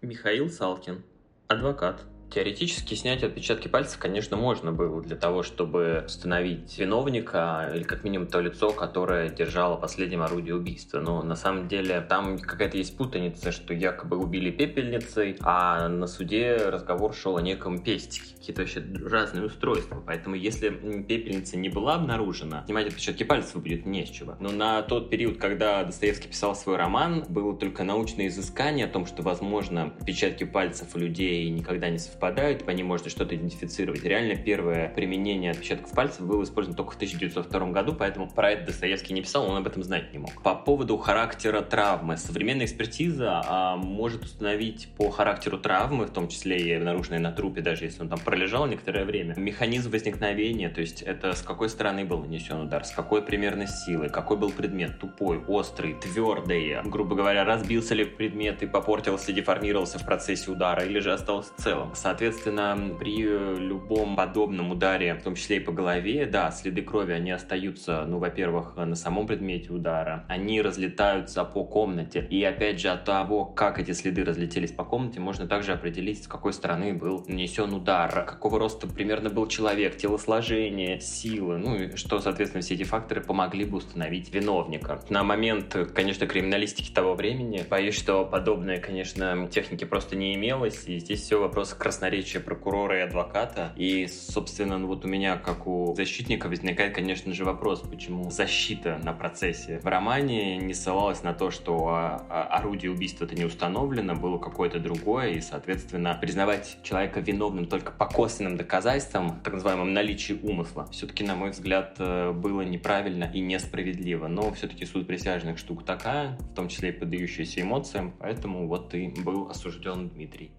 [0.00, 1.02] Михаил Салкин,
[1.48, 2.02] адвокат.
[2.30, 8.28] Теоретически снять отпечатки пальцев, конечно, можно было для того, чтобы установить виновника или как минимум
[8.28, 11.00] то лицо, которое держало последнее орудие убийства.
[11.00, 16.56] Но на самом деле там какая-то есть путаница, что якобы убили пепельницей, а на суде
[16.56, 18.34] разговор шел о неком пестике.
[18.38, 20.02] Какие-то вообще разные устройства.
[20.06, 24.36] Поэтому если пепельница не была обнаружена, снимать отпечатки пальцев будет не с чего.
[24.38, 29.06] Но на тот период, когда Достоевский писал свой роман, было только научное изыскание о том,
[29.06, 34.02] что, возможно, отпечатки пальцев у людей никогда не совпадают совпадают, по ним можно что-то идентифицировать.
[34.02, 39.14] Реально первое применение отпечатков пальцев было использовано только в 1902 году, поэтому про это Достоевский
[39.14, 40.42] не писал, он об этом знать не мог.
[40.42, 42.16] По поводу характера травмы.
[42.16, 47.60] Современная экспертиза а, может установить по характеру травмы, в том числе и обнаруженной на трупе,
[47.60, 52.04] даже если он там пролежал некоторое время, механизм возникновения, то есть это с какой стороны
[52.04, 57.44] был нанесен удар, с какой примерно силы, какой был предмет, тупой, острый, твердый, грубо говоря,
[57.44, 61.94] разбился ли предмет и попортился, деформировался в процессе удара, или же остался целым.
[62.08, 67.30] Соответственно, при любом подобном ударе, в том числе и по голове, да, следы крови, они
[67.30, 73.04] остаются, ну, во-первых, на самом предмете удара, они разлетаются по комнате, и опять же от
[73.04, 77.74] того, как эти следы разлетелись по комнате, можно также определить, с какой стороны был нанесен
[77.74, 83.20] удар, какого роста примерно был человек, телосложение, силы, ну и что, соответственно, все эти факторы
[83.20, 85.02] помогли бы установить виновника.
[85.10, 90.98] На момент, конечно, криминалистики того времени, боюсь, что подобное, конечно, техники просто не имелось, и
[90.98, 93.72] здесь все вопрос красноречия прокурора и адвоката.
[93.74, 99.00] И, собственно, ну вот у меня, как у защитника, возникает, конечно же, вопрос, почему защита
[99.02, 104.14] на процессе в романе не ссылалась на то, что а, а, орудие убийства-то не установлено,
[104.14, 110.38] было какое-то другое, и, соответственно, признавать человека виновным только по косвенным доказательствам, так называемым наличии
[110.40, 114.28] умысла, все-таки, на мой взгляд, э, было неправильно и несправедливо.
[114.28, 119.08] Но все-таки суд присяжных штука такая, в том числе и поддающаяся эмоциям, поэтому вот и
[119.08, 120.52] был осужден Дмитрий.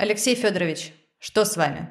[0.00, 1.90] Алексей Федорович, что с вами?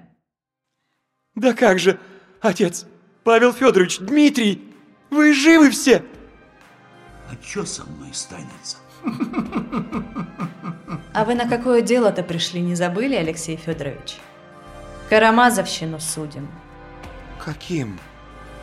[1.36, 2.00] Да как же,
[2.42, 2.88] отец,
[3.24, 4.74] Павел Федорович, Дмитрий,
[5.12, 6.04] вы живы все?
[7.30, 8.78] А что со мной станется?
[11.14, 14.18] А вы на какое дело-то пришли, не забыли, Алексей Федорович?
[15.12, 16.50] Карамазовщину судим.
[17.40, 18.00] Каким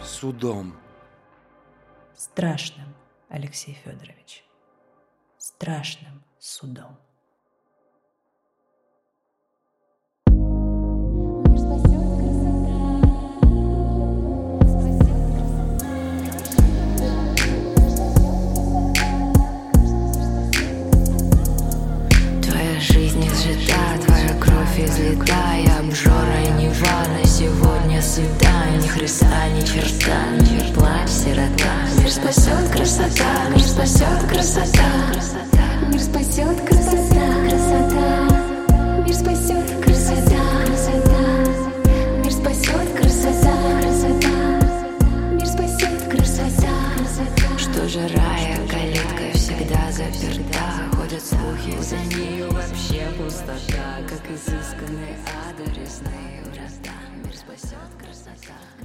[0.03, 0.75] судом?
[2.17, 2.97] Страшным,
[3.29, 4.43] Алексей Федорович.
[5.39, 6.99] Страшным судом.
[24.85, 31.73] Излита Я обжора и Нева на сегодня сыта Ни Христа, ни черта, ни плачь, сирота.
[31.99, 34.89] Мир спасет красота, мир спасет красота.
[35.89, 38.37] Мир спасет красота, красота.
[39.05, 41.17] Мир спасет красота, красота.
[42.23, 44.37] Мир спасет красота, красота.
[45.33, 46.75] Мир спасет красота,
[47.59, 50.66] Что же рая, калитка всегда заперта
[51.27, 55.17] слухи, за нею вообще пустота Как изысканные
[55.49, 58.76] адресные врата Мир спасет красота, мир спасет красота